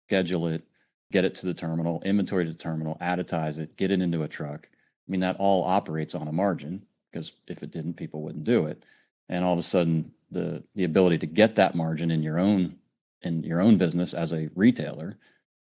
[0.07, 0.63] schedule it,
[1.11, 4.27] get it to the terminal, inventory to the terminal, additize it, get it into a
[4.27, 4.67] truck.
[4.71, 8.67] I mean, that all operates on a margin because if it didn't, people wouldn't do
[8.67, 8.83] it.
[9.29, 12.77] And all of a sudden, the the ability to get that margin in your own
[13.21, 15.17] in your own business as a retailer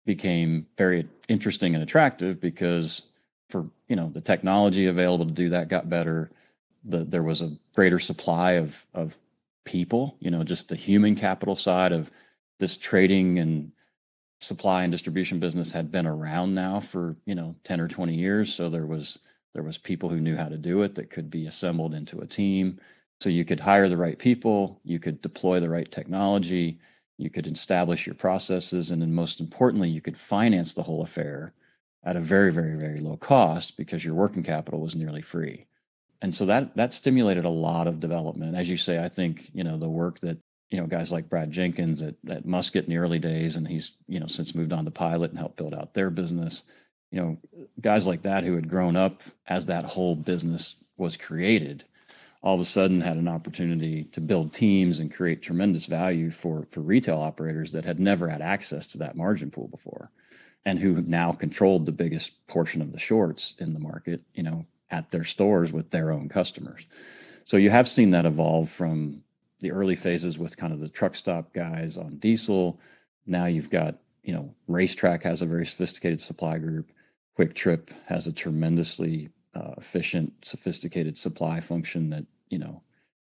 [0.05, 3.01] became very interesting and attractive because
[3.49, 6.29] for you know the technology available to do that got better
[6.83, 9.17] the, there was a greater supply of of
[9.67, 12.09] people, you know, just the human capital side of
[12.59, 13.71] this trading and
[14.39, 18.53] supply and distribution business had been around now for, you know, 10 or 20 years.
[18.53, 19.17] So there was
[19.53, 22.27] there was people who knew how to do it that could be assembled into a
[22.27, 22.79] team.
[23.21, 26.79] So you could hire the right people, you could deploy the right technology,
[27.17, 31.53] you could establish your processes, and then most importantly, you could finance the whole affair
[32.03, 35.65] at a very, very, very low cost because your working capital was nearly free
[36.21, 38.55] and so that that stimulated a lot of development.
[38.55, 40.37] As you say, I think you know the work that
[40.69, 43.91] you know guys like Brad Jenkins at, at Musket in the early days, and he's
[44.07, 46.63] you know since moved on to Pilot and helped build out their business.
[47.11, 47.37] You know,
[47.79, 51.85] guys like that who had grown up as that whole business was created,
[52.41, 56.65] all of a sudden had an opportunity to build teams and create tremendous value for
[56.69, 60.11] for retail operators that had never had access to that margin pool before,
[60.65, 64.21] and who now controlled the biggest portion of the shorts in the market.
[64.33, 66.85] You know, at their stores with their own customers.
[67.45, 69.23] So you have seen that evolve from
[69.59, 72.79] the early phases with kind of the truck stop guys on diesel.
[73.25, 76.91] Now you've got, you know, RaceTrac has a very sophisticated supply group.
[77.37, 82.81] QuikTrip has a tremendously uh, efficient, sophisticated supply function that, you know,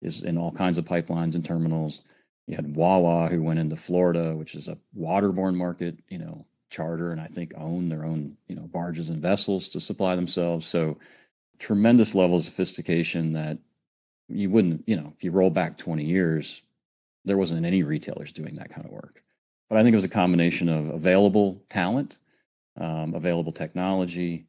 [0.02, 2.00] is in all kinds of pipelines and terminals.
[2.46, 7.12] You had Wawa who went into Florida, which is a waterborne market, you know, charter
[7.12, 10.66] and I think own their own, you know, barges and vessels to supply themselves.
[10.66, 10.98] So
[11.58, 13.58] tremendous level of sophistication that
[14.28, 16.62] you wouldn't, you know, if you roll back 20 years,
[17.24, 19.22] there wasn't any retailers doing that kind of work.
[19.68, 22.18] But I think it was a combination of available talent,
[22.80, 24.46] um, available technology,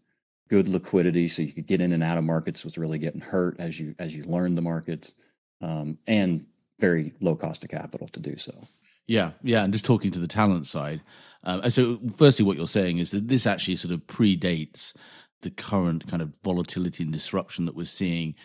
[0.50, 3.60] good liquidity, so you could get in and out of markets was really getting hurt
[3.60, 5.14] as you as you learned the markets,
[5.62, 6.46] um, and
[6.80, 8.54] very low cost of capital to do so.
[9.08, 11.02] Yeah, yeah, and just talking to the talent side.
[11.44, 14.94] Um, so, firstly, what you're saying is that this actually sort of predates
[15.42, 18.36] the current kind of volatility and disruption that we're seeing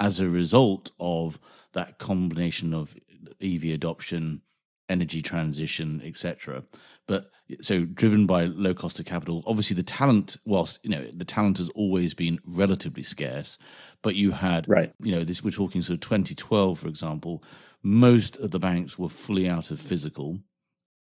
[0.00, 1.38] as a result of
[1.74, 2.96] that combination of
[3.42, 4.40] EV adoption,
[4.88, 6.64] energy transition, etc.
[7.06, 11.24] But so driven by low cost of capital, obviously the talent, whilst you know the
[11.24, 13.58] talent has always been relatively scarce,
[14.02, 17.44] but you had right, you know this we're talking sort of 2012, for example,
[17.82, 20.38] most of the banks were fully out of physical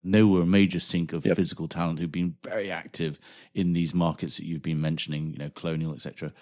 [0.03, 1.37] they were a major sink of yep.
[1.37, 3.19] physical talent who've been very active
[3.55, 6.33] in these markets that you've been mentioning, you know, Colonial, etc.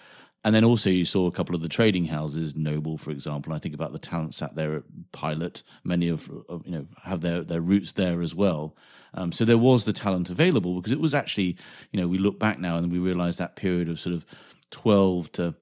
[0.43, 3.51] And then also you saw a couple of the trading houses, Noble, for example.
[3.51, 5.63] I think about the talent sat there at Pilot.
[5.83, 8.75] Many of, of you know have their their roots there as well.
[9.13, 11.57] Um, so there was the talent available because it was actually,
[11.91, 14.25] you know, we look back now and we realize that period of sort of
[14.71, 15.55] twelve to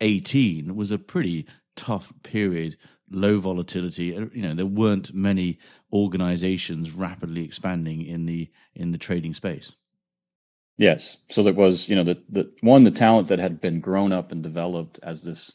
[0.00, 2.76] eighteen was a pretty tough period
[3.10, 4.16] low volatility.
[4.16, 5.58] Uh, you know, there weren't many
[5.92, 9.74] organizations rapidly expanding in the in the trading space.
[10.76, 14.12] Yes, so there was, you know, the the one the talent that had been grown
[14.12, 15.52] up and developed as this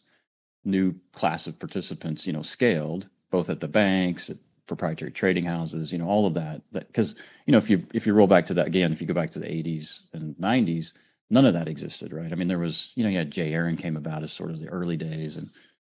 [0.65, 5.91] new class of participants, you know, scaled both at the banks, at proprietary trading houses,
[5.91, 6.62] you know, all of that.
[6.73, 9.08] That because you know, if you if you roll back to that again, if you
[9.08, 10.93] go back to the 80s and 90s,
[11.29, 12.32] none of that existed, right?
[12.32, 13.53] I mean, there was, you know, you had J.
[13.53, 15.49] Aron came about as sort of the early days, and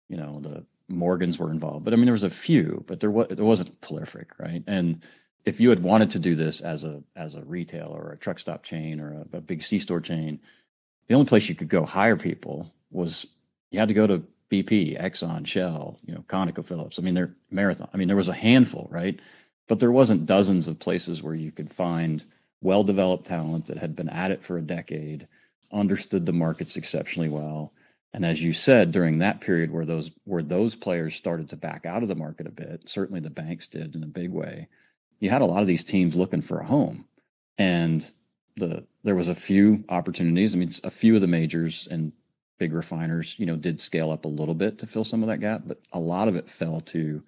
[0.09, 3.11] you know, the Morgans were involved, but I mean there was a few, but there
[3.11, 4.63] was there wasn't prolific, right?
[4.69, 5.03] And
[5.47, 8.39] if you had wanted to do this as a as a retailer or a truck
[8.39, 10.41] stop chain or a, a big C store chain,
[11.09, 13.25] the only place you could go hire people was
[13.71, 16.99] you had to go to BP, Exxon, Shell, you know, ConocoPhillips.
[16.99, 17.89] I mean, they're Marathon.
[17.93, 19.19] I mean, there was a handful, right?
[19.69, 22.25] But there wasn't dozens of places where you could find
[22.63, 25.27] well-developed talent that had been at it for a decade,
[25.73, 27.73] understood the markets exceptionally well,
[28.13, 31.85] and as you said, during that period where those where those players started to back
[31.85, 34.69] out of the market a bit, certainly the banks did in a big way.
[35.21, 37.07] You had a lot of these teams looking for a home,
[37.59, 38.09] and
[38.57, 40.55] the there was a few opportunities.
[40.55, 42.13] I mean, a few of the majors, and
[42.59, 45.41] big refiners, you know, did scale up a little bit to fill some of that
[45.41, 47.23] gap, but a lot of it fell to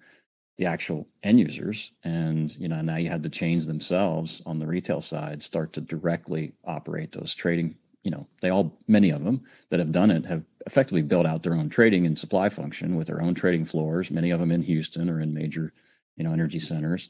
[0.57, 1.91] the actual end users.
[2.03, 5.81] And, you know, now you had the chains themselves on the retail side start to
[5.81, 7.75] directly operate those trading.
[8.03, 11.43] You know, they all, many of them that have done it have effectively built out
[11.43, 14.63] their own trading and supply function with their own trading floors, many of them in
[14.63, 15.71] Houston or in major,
[16.17, 17.09] you know, energy centers,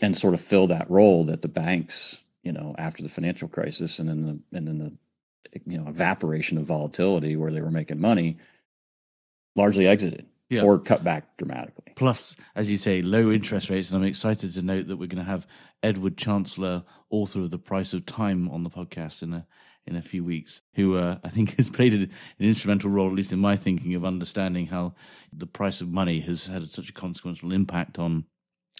[0.00, 3.98] and sort of fill that role that the banks, you know, after the financial crisis
[3.98, 4.92] and then the, and then the,
[5.66, 8.38] you know evaporation of volatility where they were making money
[9.54, 10.62] largely exited yeah.
[10.62, 11.92] or cut back dramatically.
[11.96, 15.24] Plus, as you say, low interest rates, and I'm excited to note that we're going
[15.24, 15.46] to have
[15.82, 19.46] Edward Chancellor, author of The Price of Time, on the podcast in a
[19.84, 23.32] in a few weeks, who uh, I think has played an instrumental role, at least
[23.32, 24.94] in my thinking, of understanding how
[25.32, 28.26] the price of money has had such a consequential impact on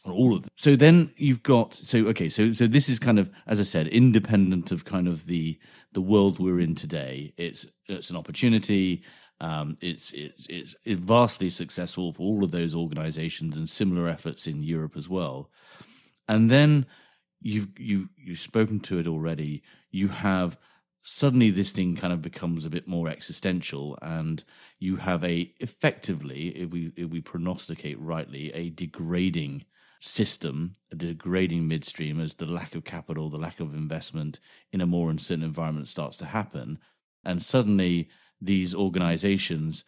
[0.05, 0.51] all of them.
[0.57, 3.87] So then you've got so okay, so so this is kind of as I said,
[3.89, 5.59] independent of kind of the
[5.93, 7.33] the world we're in today.
[7.37, 9.03] It's it's an opportunity.
[9.41, 14.47] Um, it's, it's it's it's vastly successful for all of those organisations and similar efforts
[14.47, 15.51] in Europe as well.
[16.29, 16.87] And then
[17.41, 19.63] you've you you've spoken to it already.
[19.91, 20.59] You have
[21.03, 24.45] suddenly this thing kind of becomes a bit more existential and
[24.79, 29.65] you have a effectively if we if we prognosticate rightly a degrading
[30.05, 34.41] system, a degrading midstream as the lack of capital, the lack of investment
[34.73, 36.79] in a more uncertain environment starts to happen.
[37.25, 38.09] And suddenly
[38.41, 39.85] these organizations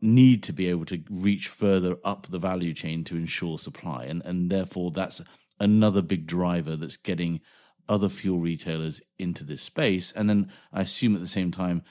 [0.00, 4.04] need to be able to reach further up the value chain to ensure supply.
[4.04, 5.20] And, and therefore, that's
[5.58, 7.40] another big driver that's getting
[7.86, 10.10] other fuel retailers into this space.
[10.12, 11.82] And then I assume at the same time,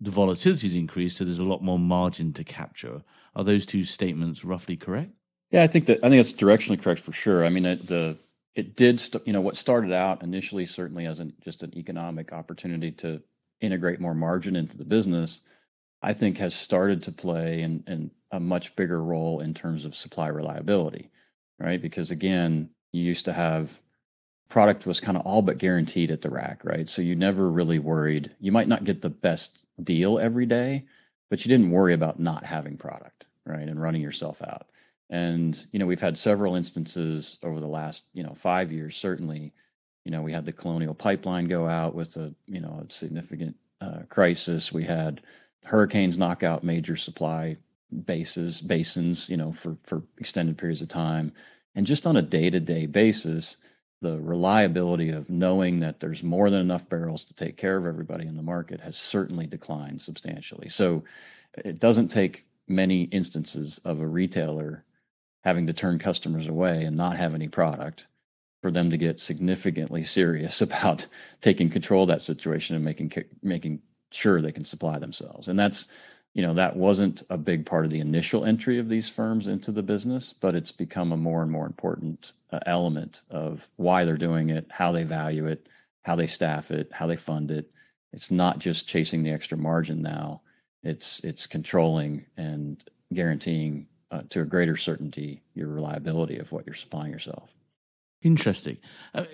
[0.00, 3.02] the volatility is increased, so there's a lot more margin to capture.
[3.34, 5.10] Are those two statements roughly correct?
[5.50, 7.44] Yeah, I think that I think that's directionally correct for sure.
[7.44, 8.18] I mean, it, the
[8.54, 12.32] it did, st- you know, what started out initially certainly as an, just an economic
[12.32, 13.22] opportunity to
[13.60, 15.40] integrate more margin into the business,
[16.02, 19.94] I think has started to play in, in a much bigger role in terms of
[19.96, 21.10] supply reliability,
[21.58, 21.80] right?
[21.82, 23.78] Because again, you used to have
[24.48, 26.88] product was kind of all but guaranteed at the rack, right?
[26.88, 28.30] So you never really worried.
[28.40, 30.84] You might not get the best deal every day,
[31.30, 33.68] but you didn't worry about not having product, right?
[33.68, 34.66] And running yourself out.
[35.08, 39.52] And, you know, we've had several instances over the last, you know, five years, certainly.
[40.04, 43.56] You know, we had the Colonial Pipeline go out with a, you know, a significant
[43.80, 44.72] uh, crisis.
[44.72, 45.20] We had
[45.64, 47.56] hurricanes knock out major supply
[48.04, 51.32] bases, basins, you know, for, for extended periods of time.
[51.74, 53.56] And just on a day to day basis,
[54.02, 58.26] the reliability of knowing that there's more than enough barrels to take care of everybody
[58.26, 60.68] in the market has certainly declined substantially.
[60.68, 61.04] So
[61.56, 64.84] it doesn't take many instances of a retailer
[65.46, 68.02] having to turn customers away and not have any product
[68.62, 71.06] for them to get significantly serious about
[71.40, 73.12] taking control of that situation and making
[73.44, 73.80] making
[74.10, 75.46] sure they can supply themselves.
[75.46, 75.86] And that's
[76.34, 79.70] you know that wasn't a big part of the initial entry of these firms into
[79.70, 84.16] the business, but it's become a more and more important uh, element of why they're
[84.16, 85.68] doing it, how they value it,
[86.02, 87.70] how they staff it, how they fund it.
[88.12, 90.42] It's not just chasing the extra margin now.
[90.82, 92.82] It's it's controlling and
[93.14, 97.50] guaranteeing uh, to a greater certainty your reliability of what you're supplying yourself.
[98.22, 98.78] Interesting.
[99.14, 99.24] Uh,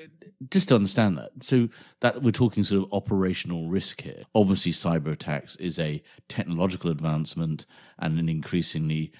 [0.50, 1.68] just to understand that, so
[2.00, 4.24] that we're talking sort of operational risk here.
[4.34, 7.64] Obviously, cyber attacks is a technological advancement
[8.00, 9.12] and an increasingly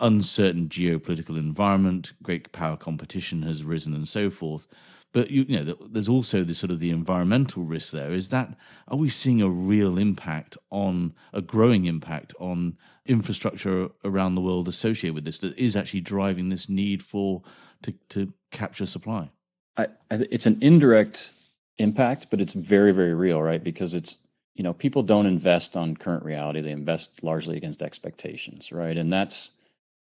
[0.00, 2.12] uncertain geopolitical environment.
[2.22, 4.66] Great power competition has risen, and so forth.
[5.14, 8.10] But you, you know, there's also the sort of the environmental risk there.
[8.10, 8.52] Is that
[8.88, 14.66] are we seeing a real impact on a growing impact on infrastructure around the world
[14.66, 17.42] associated with this that is actually driving this need for
[17.82, 19.30] to to capture supply?
[19.76, 21.30] I, it's an indirect
[21.78, 23.62] impact, but it's very very real, right?
[23.62, 24.16] Because it's
[24.56, 28.96] you know people don't invest on current reality; they invest largely against expectations, right?
[28.98, 29.52] And that's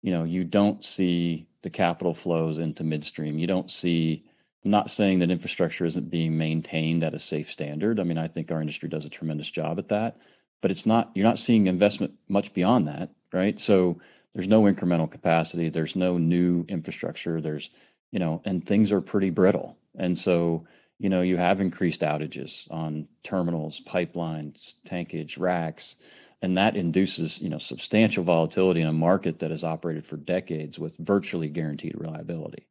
[0.03, 3.41] you know you don't see the capital flows into midstream.
[3.41, 4.30] You don't see
[4.65, 7.99] I'm not saying that infrastructure isn't being maintained at a safe standard.
[7.99, 10.19] I mean, I think our industry does a tremendous job at that,
[10.61, 13.59] but it's not, you're not seeing investment much beyond that, right?
[13.59, 14.01] So
[14.35, 17.71] there's no incremental capacity, there's no new infrastructure, there's,
[18.11, 19.79] you know, and things are pretty brittle.
[19.99, 20.67] And so,
[20.99, 25.95] you know, you have increased outages on terminals, pipelines, tankage, racks,
[26.43, 30.79] and that induces, you know, substantial volatility in a market that has operated for decades
[30.79, 32.67] with virtually guaranteed reliability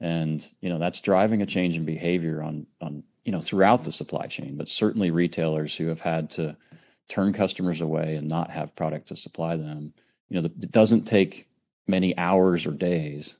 [0.00, 3.92] and you know that's driving a change in behavior on on you know throughout the
[3.92, 6.56] supply chain but certainly retailers who have had to
[7.08, 9.92] turn customers away and not have product to supply them
[10.28, 11.48] you know it doesn't take
[11.86, 13.34] many hours or days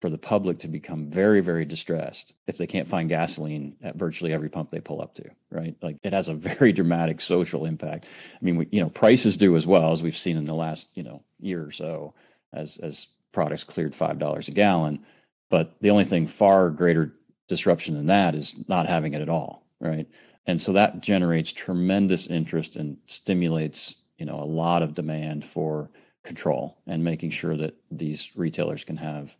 [0.00, 4.32] for the public to become very, very distressed if they can't find gasoline at virtually
[4.32, 5.74] every pump they pull up to, right?
[5.82, 8.04] Like it has a very dramatic social impact.
[8.04, 10.86] I mean, we, you know, prices do as well as we've seen in the last,
[10.94, 12.14] you know, year or so
[12.52, 15.04] as, as products cleared $5 a gallon.
[15.50, 17.14] But the only thing far greater
[17.48, 20.06] disruption than that is not having it at all, right?
[20.46, 25.90] And so that generates tremendous interest and stimulates, you know, a lot of demand for
[26.24, 29.34] control and making sure that these retailers can have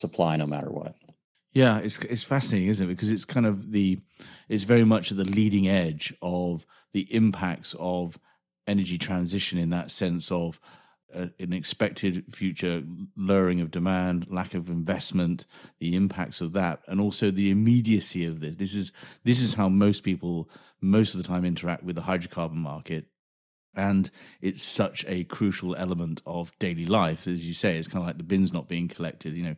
[0.00, 0.94] supply no matter what.
[1.52, 2.92] Yeah, it's it's fascinating, isn't it?
[2.92, 3.98] Because it's kind of the
[4.48, 8.18] it's very much at the leading edge of the impacts of
[8.66, 10.60] energy transition in that sense of
[11.14, 12.82] uh, an expected future
[13.16, 15.46] lowering of demand, lack of investment,
[15.78, 18.56] the impacts of that, and also the immediacy of this.
[18.56, 18.92] This is
[19.24, 20.48] this is how most people
[20.80, 23.06] most of the time interact with the hydrocarbon market
[23.76, 28.06] and it's such a crucial element of daily life as you say it's kind of
[28.06, 29.56] like the bins not being collected you know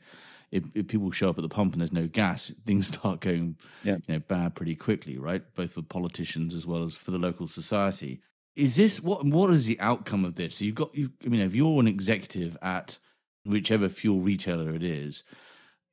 [0.50, 3.56] if, if people show up at the pump and there's no gas things start going
[3.84, 3.96] yeah.
[4.06, 7.48] you know bad pretty quickly right both for politicians as well as for the local
[7.48, 8.20] society
[8.58, 11.40] is this what what is the outcome of this so you've got you i mean
[11.40, 12.98] if you're an executive at
[13.44, 15.24] whichever fuel retailer it is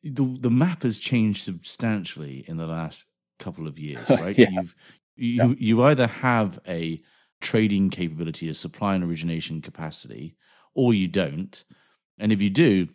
[0.03, 3.05] the the map has changed substantially in the last
[3.39, 4.49] couple of years right yeah.
[4.49, 4.75] you've
[5.15, 5.53] you, yeah.
[5.57, 7.01] you either have a
[7.41, 10.35] trading capability, a supply and origination capacity,
[10.73, 11.63] or you don't.
[12.17, 12.87] And if you do,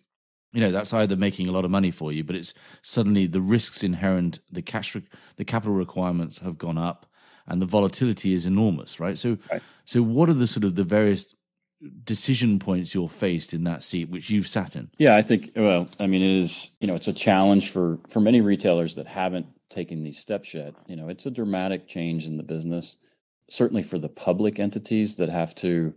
[0.53, 3.41] you know that's either making a lot of money for you, but it's suddenly the
[3.41, 4.97] risks inherent, the cash,
[5.37, 7.07] the capital requirements have gone up,
[7.51, 9.19] and the volatility is enormous, right?
[9.19, 9.63] So, right.
[9.85, 11.35] so what are the sort of the various
[12.05, 14.91] decision points you're faced in that seat, which you've sat in?
[14.99, 15.53] Yeah, I think.
[15.57, 16.71] Well, I mean, it is.
[16.81, 20.75] You know, it's a challenge for for many retailers that haven't taken these steps yet.
[20.87, 22.97] You know, it's a dramatic change in the business
[23.51, 25.93] certainly for the public entities that have to,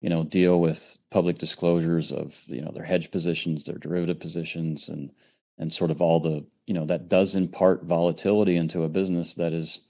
[0.00, 4.88] you know, deal with public disclosures of, you know, their hedge positions, their derivative positions,
[4.88, 5.10] and
[5.58, 9.52] and sort of all the, you know, that does impart volatility into a business that
[9.52, 9.80] is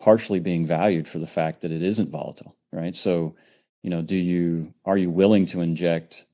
[0.00, 2.94] partially being valued for the fact that it isn't volatile, right?
[2.94, 3.36] So,
[3.82, 6.24] you know, do you are you willing to inject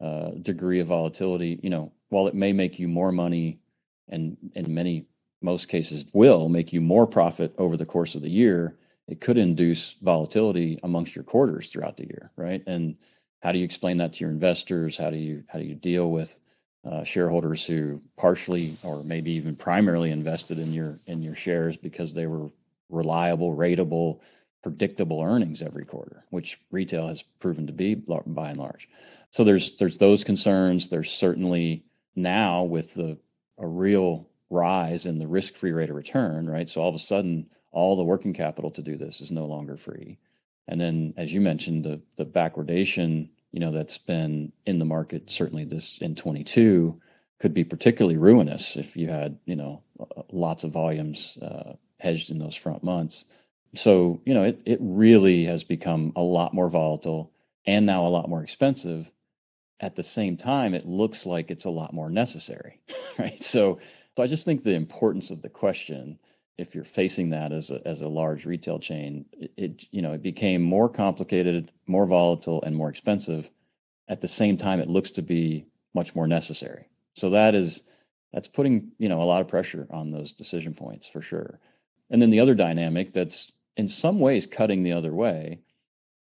[0.00, 1.58] a degree of volatility?
[1.62, 3.60] You know, while it may make you more money,
[4.08, 5.06] and in many
[5.42, 8.76] most cases will make you more profit over the course of the year,
[9.08, 12.62] it could induce volatility amongst your quarters throughout the year, right?
[12.66, 12.96] And
[13.40, 14.96] how do you explain that to your investors?
[14.96, 16.38] How do you how do you deal with
[16.84, 22.14] uh, shareholders who partially or maybe even primarily invested in your in your shares because
[22.14, 22.50] they were
[22.90, 24.20] reliable, ratable,
[24.62, 28.88] predictable earnings every quarter, which retail has proven to be by and large.
[29.30, 30.88] So there's there's those concerns.
[30.88, 31.84] There's certainly
[32.16, 33.18] now with the
[33.58, 36.68] a real rise in the risk-free rate of return, right?
[36.68, 39.76] So all of a sudden all the working capital to do this is no longer
[39.76, 40.18] free.
[40.66, 45.30] And then, as you mentioned, the the backwardation, you know, that's been in the market
[45.30, 47.00] certainly this in 22
[47.40, 49.82] could be particularly ruinous if you had, you know,
[50.30, 53.24] lots of volumes uh, hedged in those front months.
[53.76, 57.32] So, you know, it it really has become a lot more volatile
[57.66, 59.10] and now a lot more expensive.
[59.78, 62.80] At the same time, it looks like it's a lot more necessary,
[63.18, 63.42] right?
[63.42, 63.78] So,
[64.16, 66.18] so I just think the importance of the question
[66.60, 70.12] if you're facing that as a as a large retail chain, it, it, you know
[70.12, 73.48] it became more complicated, more volatile, and more expensive.
[74.08, 76.86] At the same time, it looks to be much more necessary.
[77.14, 77.80] So that is
[78.32, 81.58] that's putting you know a lot of pressure on those decision points for sure.
[82.10, 85.60] And then the other dynamic that's in some ways cutting the other way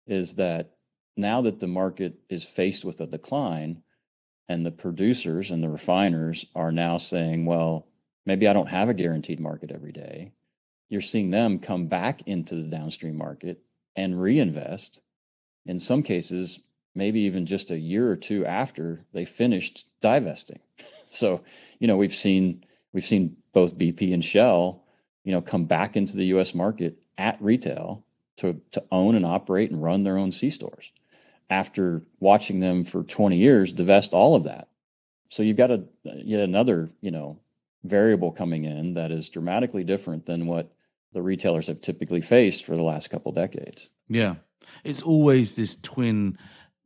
[0.06, 0.72] is that
[1.16, 3.82] now that the market is faced with a decline,
[4.48, 7.86] and the producers and the refiners are now saying, well,
[8.24, 10.32] maybe I don't have a guaranteed market every day.
[10.88, 13.60] You're seeing them come back into the downstream market
[13.96, 15.00] and reinvest.
[15.64, 16.60] In some cases,
[16.94, 20.60] maybe even just a year or two after they finished divesting.
[21.12, 21.42] So,
[21.78, 24.84] you know, we've seen we've seen both BP and Shell,
[25.26, 28.04] you know, come back into the US market at retail
[28.38, 30.90] to to own and operate and run their own C stores
[31.50, 34.68] after watching them for 20 years divest all of that.
[35.30, 37.40] So you've got a yet another, you know,
[37.84, 40.72] variable coming in that is dramatically different than what
[41.12, 43.88] the retailers have typically faced for the last couple decades.
[44.08, 44.36] Yeah.
[44.84, 46.38] It's always this twin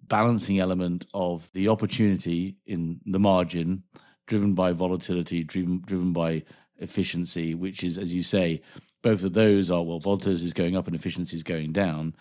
[0.03, 3.83] balancing element of the opportunity in the margin
[4.27, 6.45] driven by volatility, driven driven by
[6.81, 8.63] efficiency, which is, as you say,
[9.03, 12.15] both of those are well, volatility is going up and efficiency is going down,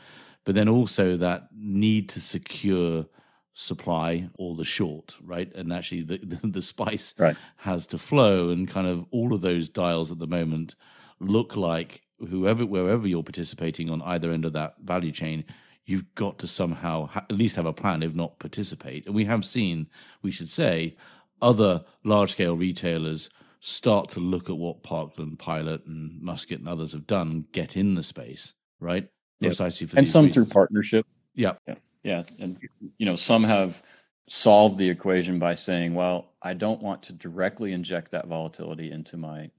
[0.45, 3.05] but then also that need to secure
[3.53, 5.53] supply or the short, right?
[5.53, 7.36] And actually, the the, the spice right.
[7.57, 10.76] has to flow, and kind of all of those dials at the moment
[11.20, 15.43] look like whoever wherever you're participating on either end of that value chain.
[15.86, 19.07] You've got to somehow ha- at least have a plan, if not participate.
[19.07, 19.88] And we have seen,
[20.22, 20.95] we should say,
[21.41, 26.93] other large scale retailers start to look at what Parkland, Pilot, and Musket and others
[26.93, 29.07] have done get in the space, right?
[29.41, 29.49] Yep.
[29.49, 30.34] Precisely for and some reasons.
[30.34, 31.05] through partnership.
[31.36, 31.53] Yeah.
[31.68, 32.57] yeah, yeah, and
[32.97, 33.82] you know some have
[34.28, 39.18] solved the equation by saying, well, I don't want to directly inject that volatility into
[39.18, 39.49] my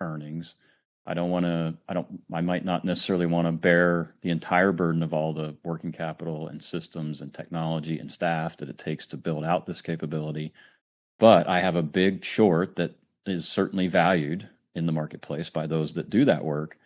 [0.00, 0.54] earnings.
[1.06, 1.74] I don't want to.
[1.88, 2.22] I don't.
[2.32, 6.48] I might not necessarily want to bear the entire burden of all the working capital
[6.48, 10.54] and systems and technology and staff that it takes to build out this capability.
[11.18, 12.96] But I have a big short that
[13.26, 16.76] is certainly valued in the marketplace by those that do that work.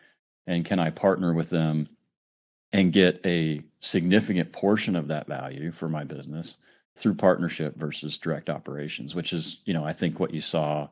[0.47, 1.89] And can I partner with them
[2.72, 6.57] and get a significant portion of that value for my business
[6.97, 10.89] through partnership versus direct operations, which is, you know, I think what you saw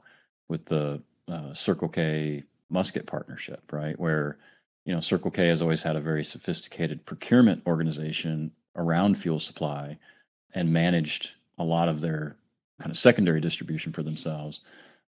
[0.48, 3.98] with the uh, Circle K Musket partnership, right?
[3.98, 4.38] Where,
[4.84, 9.98] you know, Circle K has always had a very sophisticated procurement organization around fuel supply
[10.54, 12.36] and managed a lot of their
[12.80, 14.60] kind of secondary distribution for themselves,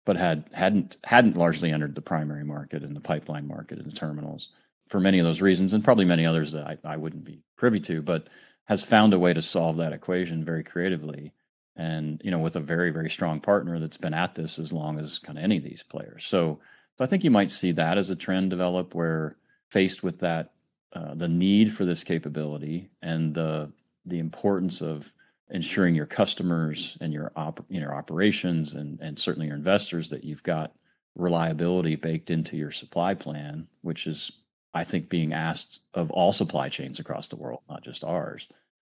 [0.06, 3.96] but had hadn't hadn't largely entered the primary market and the pipeline market and the
[3.96, 4.48] terminals
[4.88, 7.80] for many of those reasons, and probably many others that I, I wouldn't be privy
[7.80, 8.28] to, but
[8.66, 11.32] has found a way to solve that equation very creatively.
[11.76, 14.98] And, you know, with a very, very strong partner that's been at this as long
[14.98, 16.24] as kind of any of these players.
[16.26, 16.60] So,
[16.96, 19.36] so I think you might see that as a trend develop where
[19.68, 20.52] faced with that,
[20.94, 23.70] uh, the need for this capability and the,
[24.06, 25.12] the importance of
[25.50, 30.24] ensuring your customers and your op, you know, operations and, and certainly your investors that
[30.24, 30.72] you've got
[31.14, 34.32] reliability baked into your supply plan, which is
[34.74, 38.46] I think being asked of all supply chains across the world, not just ours,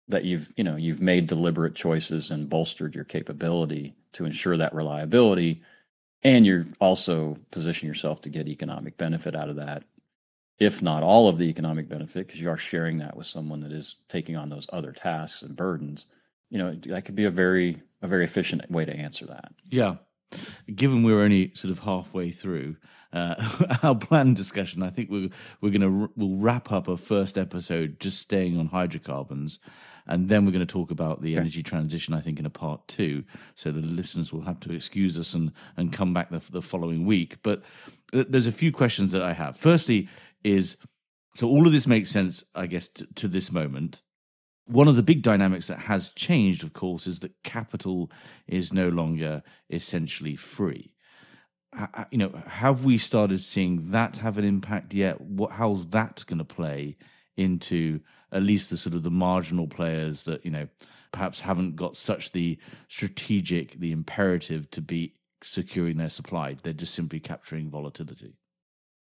[0.07, 4.73] that you've you know you've made deliberate choices and bolstered your capability to ensure that
[4.73, 5.61] reliability,
[6.23, 9.83] and you're also position yourself to get economic benefit out of that,
[10.57, 13.71] if not all of the economic benefit, because you are sharing that with someone that
[13.71, 16.07] is taking on those other tasks and burdens.
[16.49, 19.51] You know that could be a very a very efficient way to answer that.
[19.69, 19.95] Yeah,
[20.73, 22.77] given we're only sort of halfway through
[23.13, 23.35] uh,
[23.83, 25.29] our planned discussion, I think we're
[25.61, 29.59] we're going to we'll wrap up a first episode just staying on hydrocarbons,
[30.05, 31.41] and then we're going to talk about the Okay.
[31.41, 32.13] energy transition.
[32.13, 33.23] I think in a part two,
[33.55, 37.05] so the listeners will have to excuse us and and come back the, the following
[37.05, 37.37] week.
[37.43, 37.63] But
[38.13, 39.57] th- there's a few questions that I have.
[39.57, 40.07] Firstly,
[40.43, 40.77] is
[41.35, 44.01] so all of this makes sense, I guess, to, to this moment
[44.67, 48.11] one of the big dynamics that has changed, of course, is that capital
[48.47, 50.93] is no longer essentially free.
[52.11, 55.21] You know, have we started seeing that have an impact yet?
[55.21, 56.97] What, how's that going to play
[57.35, 57.99] into
[58.31, 60.67] at least the sort of the marginal players that you know
[61.11, 62.57] perhaps haven't got such the
[62.87, 65.13] strategic, the imperative to be
[65.43, 66.55] securing their supply?
[66.61, 68.33] They're just simply capturing volatility.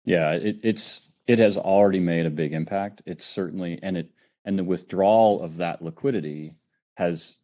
[0.03, 3.01] Yeah, it, it's it has already made a big impact.
[3.05, 4.09] It's certainly and it
[4.45, 6.53] and the withdrawal of that liquidity
[6.95, 7.35] has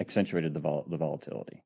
[0.00, 1.62] accentuated the vol- the volatility.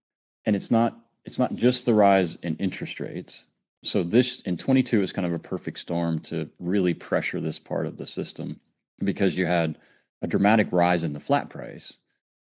[0.47, 3.45] And it's not it's not just the rise in interest rates.
[3.85, 7.87] So this in 22 is kind of a perfect storm to really pressure this part
[7.87, 8.61] of the system
[8.99, 9.78] because you had
[10.22, 11.93] a dramatic rise in the flat price.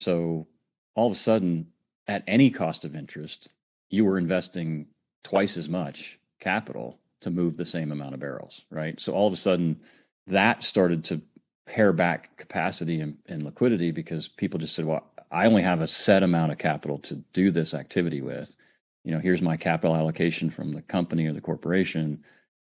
[0.02, 0.48] So
[0.96, 1.68] all of a sudden
[2.08, 3.50] at any cost of interest,
[3.90, 4.88] you were investing
[5.24, 9.00] twice as much capital to move the same amount of barrels, right?
[9.00, 9.82] So all of a sudden
[10.28, 11.22] that started to
[11.68, 15.88] pare back capacity and, and liquidity because people just said, well, I only have a
[15.88, 18.56] set amount of capital to do this activity with.
[19.04, 22.24] You know, here's my capital allocation from the company or the corporation.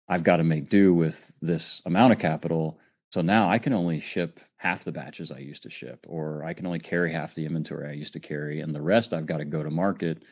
[0.08, 2.78] I've got to make do with this amount of capital.
[3.10, 6.52] So now I can only ship half the batches I used to ship, or I
[6.52, 9.38] can only carry half the inventory I used to carry, and the rest I've got
[9.38, 10.22] to go to market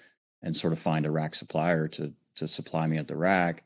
[0.42, 3.62] and sort of find a rack supplier to to supply me at the rack.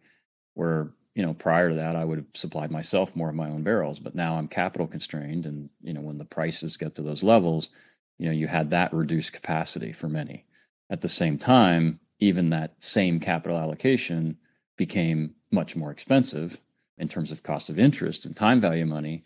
[0.54, 3.62] Where you know prior to that I would have supplied myself more of my own
[3.62, 7.22] barrels, but now I'm capital constrained, and you know when the prices get to those
[7.22, 7.70] levels,
[8.18, 10.44] you know you had that reduced capacity for many.
[10.88, 14.36] At the same time, even that same capital allocation
[14.76, 16.56] became much more expensive
[16.98, 19.24] in terms of cost of interest and time value money.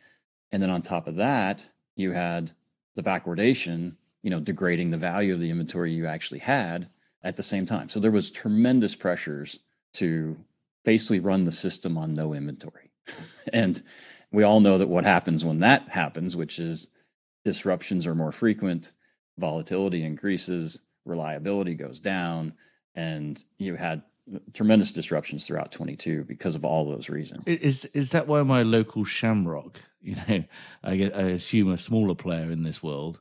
[0.52, 1.64] And then on top of that,
[1.96, 2.50] you had
[2.94, 6.88] the backwardation, you know, degrading the value of the inventory you actually had
[7.22, 7.88] at the same time.
[7.88, 9.58] So there was tremendous pressures
[9.94, 10.36] to
[10.84, 12.90] basically run the system on no inventory.
[13.52, 13.82] and
[14.32, 16.88] we all know that what happens when that happens, which is
[17.44, 18.92] disruptions are more frequent,
[19.38, 22.54] volatility increases, reliability goes down,
[22.94, 24.02] and you had
[24.54, 27.44] tremendous disruptions throughout 22 because of all those reasons.
[27.46, 30.44] Is is that why my local Shamrock, you know,
[30.82, 33.20] I, I assume a smaller player in this world,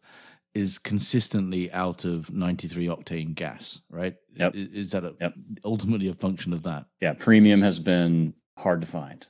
[0.56, 4.16] is consistently out of 93 octane gas, right?
[4.36, 4.52] Yep.
[4.56, 5.34] Is that a, Yep.
[5.66, 6.86] ultimately a function of that?
[7.02, 9.26] yeah, premium has been hard to find,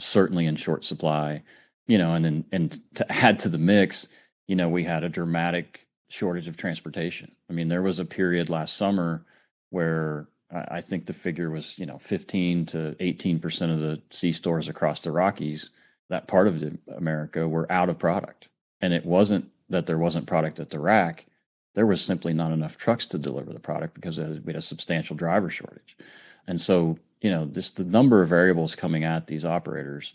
[0.00, 1.42] certainly in short supply.
[1.86, 4.06] You know, and and, and to add to the mix,
[4.48, 7.30] you know, we had a dramatic shortage of transportation.
[7.50, 9.26] I mean, there was a period last summer
[9.70, 14.32] where I think the figure was, you know, 15 to 18 percent of the C
[14.32, 15.70] stores across the Rockies,
[16.10, 16.62] that part of
[16.96, 18.48] America, were out of product.
[18.80, 21.26] And it wasn't that there wasn't product at the rack;
[21.74, 25.16] there was simply not enough trucks to deliver the product because we had a substantial
[25.16, 25.96] driver shortage.
[26.46, 30.12] And so, you know, just the number of variables coming at these operators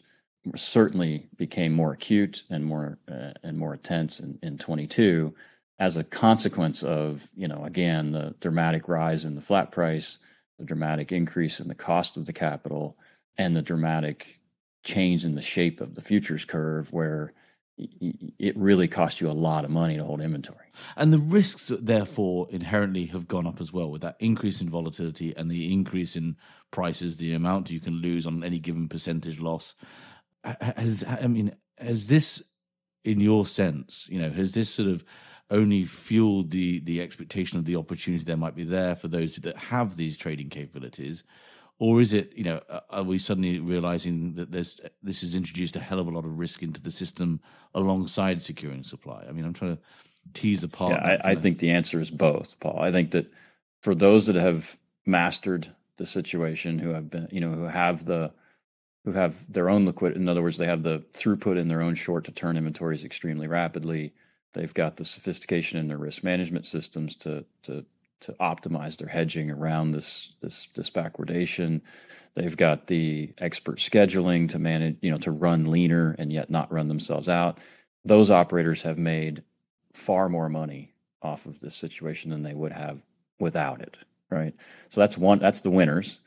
[0.55, 5.33] certainly became more acute and more uh, and more intense in, in 22
[5.79, 10.17] as a consequence of, you know, again, the dramatic rise in the flat price,
[10.57, 12.97] the dramatic increase in the cost of the capital,
[13.37, 14.39] and the dramatic
[14.83, 17.33] change in the shape of the futures curve where
[17.80, 20.67] it really costs you a lot of money to hold inventory.
[20.97, 25.36] And the risks, therefore, inherently have gone up as well with that increase in volatility
[25.36, 26.36] and the increase in
[26.71, 29.75] prices, the amount you can lose on any given percentage loss.
[30.43, 32.43] Has I mean, has this,
[33.03, 35.03] in your sense, you know, has this sort of
[35.51, 39.57] only fueled the the expectation of the opportunity there might be there for those that
[39.57, 41.23] have these trading capabilities
[41.80, 45.80] or is it you know are we suddenly realizing that there's this has introduced a
[45.80, 47.39] hell of a lot of risk into the system
[47.75, 49.25] alongside securing supply?
[49.27, 49.84] I mean i'm trying to
[50.34, 52.80] tease apart yeah, I, I think the answer is both paul.
[52.80, 53.32] I think that
[53.82, 54.75] for those that have
[55.05, 58.32] mastered the situation who have been you know who have the
[59.05, 61.95] who have their own liquid in other words they have the throughput in their own
[61.95, 64.13] short to turn inventories extremely rapidly
[64.53, 67.86] They've got the sophistication in their risk management systems to to
[68.22, 71.82] to optimize their hedging around this this this backwardation.
[72.36, 76.72] They've got the expert scheduling to manage, you know, to run leaner and yet not
[76.72, 77.57] run themselves out.
[78.05, 79.43] Those operators have made
[79.93, 82.99] far more money off of this situation than they would have
[83.39, 83.97] without it,
[84.30, 84.53] right?
[84.91, 86.20] So that's one that's the winners.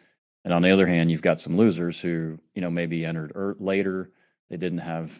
[0.44, 3.56] And on the other hand, you've got some losers who, you know, maybe entered er,
[3.60, 4.10] later
[4.50, 5.10] they didn't have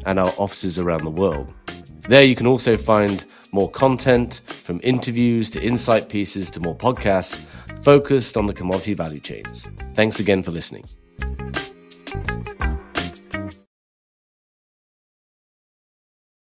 [0.04, 1.54] and our offices around the world.
[2.02, 7.46] There you can also find more content from interviews to insight pieces to more podcasts
[7.84, 9.66] focused on the commodity value chains.
[9.94, 10.84] Thanks again for listening.